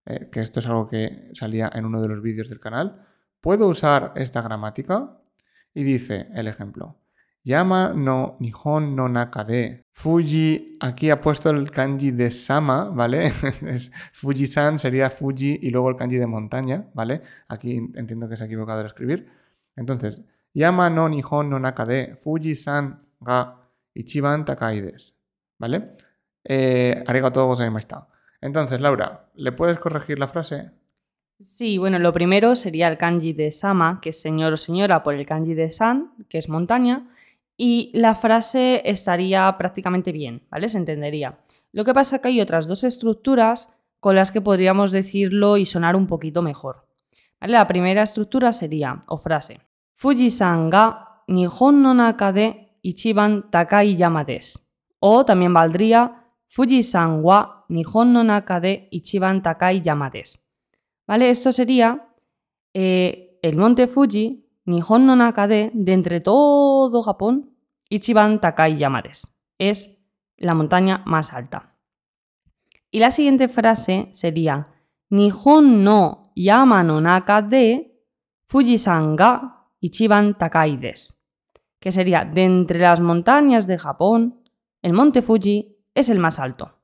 eh, 0.06 0.28
que 0.32 0.40
esto 0.40 0.60
es 0.60 0.66
algo 0.66 0.88
que 0.88 1.30
salía 1.34 1.70
en 1.72 1.84
uno 1.84 2.00
de 2.00 2.08
los 2.08 2.22
vídeos 2.22 2.48
del 2.48 2.60
canal, 2.60 3.06
¿puedo 3.40 3.68
usar 3.68 4.12
esta 4.16 4.42
gramática? 4.42 5.18
Y 5.74 5.84
dice 5.84 6.28
el 6.34 6.48
ejemplo, 6.48 6.98
Yama 7.44 7.92
no 7.94 8.36
Nihon 8.40 8.96
no 8.96 9.08
Nakade. 9.08 9.84
Fuji, 9.90 10.78
aquí 10.80 11.10
ha 11.10 11.20
puesto 11.20 11.50
el 11.50 11.70
kanji 11.70 12.10
de 12.12 12.30
Sama, 12.30 12.84
¿vale? 12.84 13.32
Fuji-san 14.12 14.78
sería 14.78 15.10
Fuji 15.10 15.58
y 15.62 15.70
luego 15.70 15.90
el 15.90 15.96
kanji 15.96 16.16
de 16.16 16.26
montaña, 16.26 16.88
¿vale? 16.94 17.22
Aquí 17.48 17.76
entiendo 17.94 18.28
que 18.28 18.36
se 18.36 18.44
ha 18.44 18.46
equivocado 18.46 18.80
al 18.80 18.86
escribir. 18.86 19.28
Entonces, 19.76 20.22
Yama 20.54 20.88
no 20.90 21.08
Nihon 21.08 21.50
no 21.50 21.58
Nakade. 21.58 22.16
Fuji-san 22.16 23.01
ga 23.24 23.56
Ichiban 23.94 24.44
Takaides, 24.44 25.14
¿vale? 25.58 25.96
Eh, 26.44 27.02
arigato 27.06 27.46
gozaimashita. 27.46 28.08
Entonces, 28.40 28.80
Laura, 28.80 29.30
¿le 29.34 29.52
puedes 29.52 29.78
corregir 29.78 30.18
la 30.18 30.28
frase? 30.28 30.70
Sí, 31.40 31.78
bueno, 31.78 31.98
lo 31.98 32.12
primero 32.12 32.56
sería 32.56 32.88
el 32.88 32.98
kanji 32.98 33.32
de 33.32 33.50
Sama, 33.50 34.00
que 34.00 34.10
es 34.10 34.20
señor 34.20 34.52
o 34.52 34.56
señora, 34.56 35.02
por 35.02 35.14
el 35.14 35.26
kanji 35.26 35.54
de 35.54 35.70
San, 35.70 36.12
que 36.28 36.38
es 36.38 36.48
montaña 36.48 37.08
y 37.56 37.90
la 37.94 38.14
frase 38.14 38.82
estaría 38.84 39.54
prácticamente 39.58 40.10
bien, 40.10 40.42
¿vale? 40.50 40.68
Se 40.68 40.78
entendería. 40.78 41.38
Lo 41.70 41.84
que 41.84 41.94
pasa 41.94 42.16
es 42.16 42.22
que 42.22 42.28
hay 42.28 42.40
otras 42.40 42.66
dos 42.66 42.82
estructuras 42.82 43.68
con 44.00 44.16
las 44.16 44.32
que 44.32 44.40
podríamos 44.40 44.90
decirlo 44.90 45.56
y 45.56 45.64
sonar 45.64 45.94
un 45.94 46.06
poquito 46.06 46.42
mejor. 46.42 46.86
La 47.40 47.66
primera 47.66 48.02
estructura 48.02 48.52
sería, 48.52 49.02
o 49.06 49.16
frase, 49.16 49.60
Fuji-san 49.94 50.70
ga 50.70 51.22
Nihon 51.28 51.82
no 51.82 51.94
naka 51.94 52.32
de 52.32 52.71
ichiban 52.82 53.50
takai 53.50 53.96
yama 53.96 54.26
O 55.00 55.24
también 55.24 55.54
valdría 55.54 56.26
Fuji-san 56.48 57.24
wa 57.24 57.64
Nihon 57.68 58.12
no 58.12 58.22
naka 58.22 58.60
de 58.60 58.88
ichiban 58.90 59.42
takai 59.42 59.80
yama 59.80 60.10
¿Vale? 61.06 61.30
Esto 61.30 61.52
sería 61.52 62.08
eh, 62.74 63.38
el 63.42 63.56
monte 63.56 63.86
Fuji 63.86 64.42
Nihon 64.64 65.06
no 65.06 65.16
Nakade, 65.16 65.72
de 65.74 65.92
entre 65.92 66.20
todo 66.20 67.02
Japón, 67.02 67.56
Ichiban 67.88 68.40
Takai 68.40 68.78
Yamades. 68.78 69.36
Es 69.58 69.98
la 70.36 70.54
montaña 70.54 71.02
más 71.04 71.32
alta. 71.32 71.76
Y 72.90 73.00
la 73.00 73.10
siguiente 73.10 73.48
frase 73.48 74.08
sería 74.12 74.68
Nihon 75.10 75.82
no 75.82 76.32
Yama 76.36 76.82
no 76.84 77.00
Nakade 77.00 78.04
Fujisan 78.46 79.16
ga 79.16 79.68
Ichiban 79.80 80.38
Takai 80.38 80.76
des. 80.76 81.21
Que 81.82 81.90
sería 81.90 82.24
de 82.24 82.44
entre 82.44 82.78
las 82.78 83.00
montañas 83.00 83.66
de 83.66 83.76
Japón, 83.76 84.40
el 84.82 84.92
monte 84.92 85.20
Fuji 85.20 85.76
es 85.94 86.08
el 86.08 86.20
más 86.20 86.38
alto. 86.38 86.78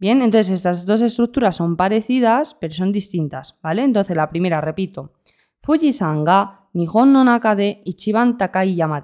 Bien, 0.00 0.20
entonces 0.20 0.50
estas 0.50 0.84
dos 0.84 1.00
estructuras 1.00 1.54
son 1.54 1.76
parecidas, 1.76 2.56
pero 2.60 2.74
son 2.74 2.90
distintas, 2.90 3.56
¿vale? 3.62 3.84
Entonces 3.84 4.16
la 4.16 4.28
primera, 4.28 4.60
repito, 4.60 5.12
Fujisan 5.60 6.24
ga 6.24 6.68
Nihon 6.72 7.12
no 7.12 7.22
naka 7.22 7.54
de 7.54 7.82
ichiban 7.84 8.36
takai 8.36 8.74
yama 8.74 9.00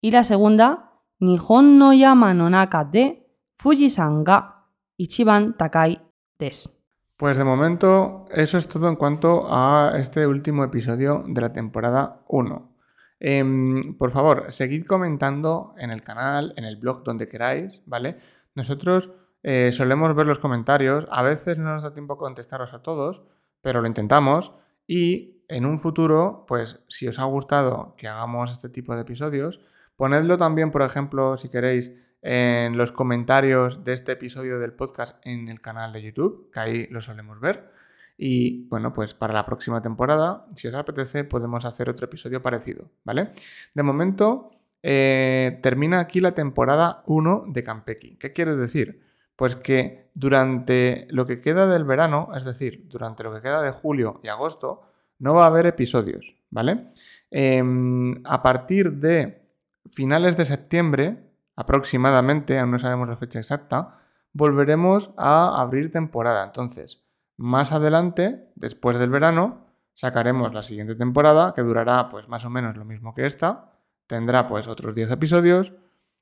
Y 0.00 0.10
la 0.10 0.24
segunda, 0.24 0.90
Nihon 1.20 1.78
no 1.78 1.92
yama 1.92 2.34
no 2.34 2.50
de 2.90 3.24
Fujisan 3.54 4.24
ga 4.24 4.64
ichiban 4.96 5.56
takai 5.56 6.02
des. 6.40 6.76
Pues 7.16 7.38
de 7.38 7.44
momento 7.44 8.24
eso 8.32 8.58
es 8.58 8.66
todo 8.66 8.88
en 8.88 8.96
cuanto 8.96 9.46
a 9.48 9.92
este 9.94 10.26
último 10.26 10.64
episodio 10.64 11.22
de 11.24 11.40
la 11.40 11.52
temporada 11.52 12.24
1. 12.26 12.75
Em, 13.18 13.96
por 13.96 14.10
favor, 14.10 14.52
seguid 14.52 14.84
comentando 14.84 15.74
en 15.78 15.90
el 15.90 16.02
canal, 16.02 16.52
en 16.56 16.64
el 16.64 16.76
blog, 16.76 17.02
donde 17.02 17.28
queráis, 17.28 17.82
¿vale? 17.86 18.18
Nosotros 18.54 19.10
eh, 19.42 19.70
solemos 19.72 20.14
ver 20.14 20.26
los 20.26 20.38
comentarios, 20.38 21.06
a 21.10 21.22
veces 21.22 21.56
no 21.58 21.74
nos 21.74 21.82
da 21.82 21.94
tiempo 21.94 22.18
contestaros 22.18 22.74
a 22.74 22.82
todos, 22.82 23.22
pero 23.62 23.80
lo 23.80 23.88
intentamos 23.88 24.52
y 24.86 25.44
en 25.48 25.64
un 25.64 25.78
futuro, 25.78 26.44
pues 26.48 26.80
si 26.88 27.06
os 27.08 27.18
ha 27.18 27.24
gustado 27.24 27.94
que 27.96 28.08
hagamos 28.08 28.50
este 28.50 28.68
tipo 28.68 28.94
de 28.94 29.02
episodios, 29.02 29.60
ponedlo 29.96 30.36
también, 30.36 30.70
por 30.70 30.82
ejemplo, 30.82 31.36
si 31.36 31.48
queréis, 31.48 31.92
en 32.22 32.76
los 32.76 32.90
comentarios 32.90 33.84
de 33.84 33.92
este 33.92 34.12
episodio 34.12 34.58
del 34.58 34.72
podcast 34.72 35.16
en 35.24 35.48
el 35.48 35.60
canal 35.60 35.92
de 35.92 36.02
YouTube, 36.02 36.50
que 36.52 36.60
ahí 36.60 36.86
lo 36.90 37.00
solemos 37.00 37.38
ver. 37.38 37.70
Y 38.16 38.66
bueno, 38.68 38.92
pues 38.92 39.14
para 39.14 39.34
la 39.34 39.44
próxima 39.44 39.82
temporada, 39.82 40.46
si 40.54 40.68
os 40.68 40.74
apetece, 40.74 41.24
podemos 41.24 41.64
hacer 41.64 41.90
otro 41.90 42.06
episodio 42.06 42.42
parecido, 42.42 42.90
¿vale? 43.04 43.32
De 43.74 43.82
momento, 43.82 44.50
eh, 44.82 45.58
termina 45.62 46.00
aquí 46.00 46.20
la 46.20 46.32
temporada 46.32 47.02
1 47.06 47.44
de 47.48 47.62
Campeki. 47.62 48.16
¿Qué 48.16 48.32
quiere 48.32 48.56
decir? 48.56 49.02
Pues 49.34 49.56
que 49.56 50.10
durante 50.14 51.06
lo 51.10 51.26
que 51.26 51.40
queda 51.40 51.66
del 51.66 51.84
verano, 51.84 52.30
es 52.34 52.44
decir, 52.44 52.86
durante 52.88 53.22
lo 53.22 53.34
que 53.34 53.42
queda 53.42 53.60
de 53.60 53.70
julio 53.70 54.20
y 54.22 54.28
agosto, 54.28 54.82
no 55.18 55.34
va 55.34 55.44
a 55.44 55.48
haber 55.48 55.66
episodios, 55.66 56.36
¿vale? 56.50 56.92
Em, 57.30 58.22
a 58.24 58.42
partir 58.42 58.92
de 58.92 59.46
finales 59.90 60.36
de 60.36 60.44
septiembre, 60.44 61.18
aproximadamente, 61.56 62.58
aún 62.58 62.70
no 62.70 62.78
sabemos 62.78 63.08
la 63.08 63.16
fecha 63.16 63.38
exacta, 63.38 63.98
volveremos 64.32 65.10
a 65.16 65.60
abrir 65.60 65.90
temporada. 65.90 66.44
Entonces, 66.44 67.05
más 67.36 67.72
adelante, 67.72 68.50
después 68.54 68.98
del 68.98 69.10
verano, 69.10 69.66
sacaremos 69.94 70.52
la 70.54 70.62
siguiente 70.62 70.94
temporada, 70.94 71.52
que 71.54 71.62
durará 71.62 72.08
pues 72.08 72.28
más 72.28 72.44
o 72.44 72.50
menos 72.50 72.76
lo 72.76 72.84
mismo 72.84 73.14
que 73.14 73.26
esta. 73.26 73.72
Tendrá 74.06 74.46
pues 74.48 74.68
otros 74.68 74.94
10 74.94 75.10
episodios 75.10 75.72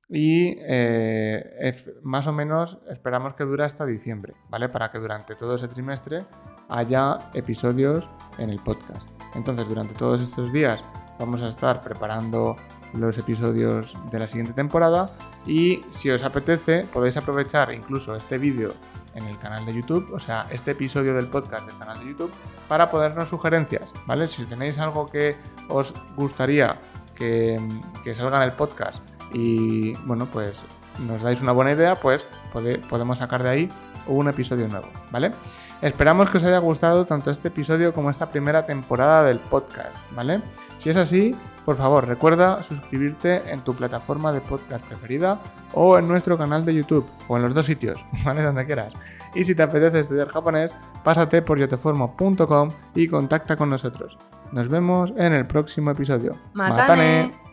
y 0.08 0.56
eh, 0.60 1.98
más 2.02 2.26
o 2.26 2.32
menos 2.32 2.78
esperamos 2.88 3.34
que 3.34 3.44
dure 3.44 3.64
hasta 3.64 3.86
diciembre, 3.86 4.34
¿vale? 4.48 4.68
Para 4.68 4.90
que 4.90 4.98
durante 4.98 5.34
todo 5.34 5.56
ese 5.56 5.68
trimestre 5.68 6.24
haya 6.68 7.18
episodios 7.34 8.08
en 8.38 8.50
el 8.50 8.60
podcast. 8.60 9.08
Entonces, 9.34 9.68
durante 9.68 9.94
todos 9.94 10.22
estos 10.22 10.52
días 10.52 10.84
vamos 11.18 11.42
a 11.42 11.48
estar 11.48 11.82
preparando 11.82 12.56
los 12.92 13.18
episodios 13.18 13.96
de 14.10 14.18
la 14.18 14.26
siguiente 14.26 14.52
temporada 14.52 15.10
y 15.46 15.84
si 15.90 16.10
os 16.10 16.22
apetece 16.22 16.86
podéis 16.92 17.16
aprovechar 17.16 17.72
incluso 17.72 18.14
este 18.14 18.38
vídeo 18.38 18.72
en 19.14 19.24
el 19.24 19.38
canal 19.38 19.64
de 19.64 19.74
YouTube, 19.74 20.12
o 20.12 20.18
sea, 20.18 20.46
este 20.50 20.72
episodio 20.72 21.14
del 21.14 21.26
podcast 21.26 21.66
del 21.66 21.78
canal 21.78 22.00
de 22.00 22.06
YouTube, 22.06 22.32
para 22.68 22.90
podernos 22.90 23.28
sugerencias, 23.28 23.92
¿vale? 24.06 24.28
Si 24.28 24.44
tenéis 24.44 24.78
algo 24.78 25.10
que 25.10 25.36
os 25.68 25.94
gustaría 26.16 26.76
que, 27.14 27.60
salga 28.16 28.38
en 28.38 28.42
el 28.42 28.52
podcast 28.52 28.98
y, 29.32 29.94
bueno, 30.04 30.26
pues 30.26 30.56
nos 31.06 31.22
dais 31.22 31.40
una 31.40 31.52
buena 31.52 31.72
idea, 31.72 31.96
pues 31.96 32.26
podemos 32.88 33.18
sacar 33.18 33.42
de 33.42 33.48
ahí 33.48 33.68
un 34.06 34.28
episodio 34.28 34.68
nuevo, 34.68 34.88
¿vale? 35.10 35.32
Esperamos 35.80 36.30
que 36.30 36.38
os 36.38 36.44
haya 36.44 36.58
gustado 36.58 37.04
tanto 37.04 37.30
este 37.30 37.48
episodio 37.48 37.92
como 37.92 38.10
esta 38.10 38.30
primera 38.30 38.66
temporada 38.66 39.24
del 39.24 39.38
podcast, 39.38 39.94
¿vale? 40.12 40.40
Si 40.78 40.90
es 40.90 40.96
así, 40.96 41.34
por 41.64 41.76
favor, 41.76 42.06
recuerda 42.06 42.62
suscribirte 42.62 43.50
en 43.50 43.60
tu 43.60 43.74
plataforma 43.74 44.32
de 44.32 44.40
podcast 44.40 44.84
preferida 44.84 45.40
o 45.72 45.98
en 45.98 46.06
nuestro 46.06 46.36
canal 46.36 46.64
de 46.64 46.74
YouTube 46.74 47.06
o 47.28 47.36
en 47.36 47.42
los 47.42 47.54
dos 47.54 47.66
sitios, 47.66 47.98
¿vale? 48.24 48.42
Donde 48.42 48.66
quieras. 48.66 48.92
Y 49.34 49.44
si 49.44 49.54
te 49.54 49.62
apetece 49.62 50.00
estudiar 50.00 50.28
japonés, 50.28 50.72
pásate 51.02 51.42
por 51.42 51.58
yoteformo.com 51.58 52.70
y 52.94 53.08
contacta 53.08 53.56
con 53.56 53.70
nosotros. 53.70 54.16
Nos 54.52 54.68
vemos 54.68 55.12
en 55.16 55.32
el 55.32 55.46
próximo 55.46 55.90
episodio. 55.90 56.36
¡Matane! 56.52 57.43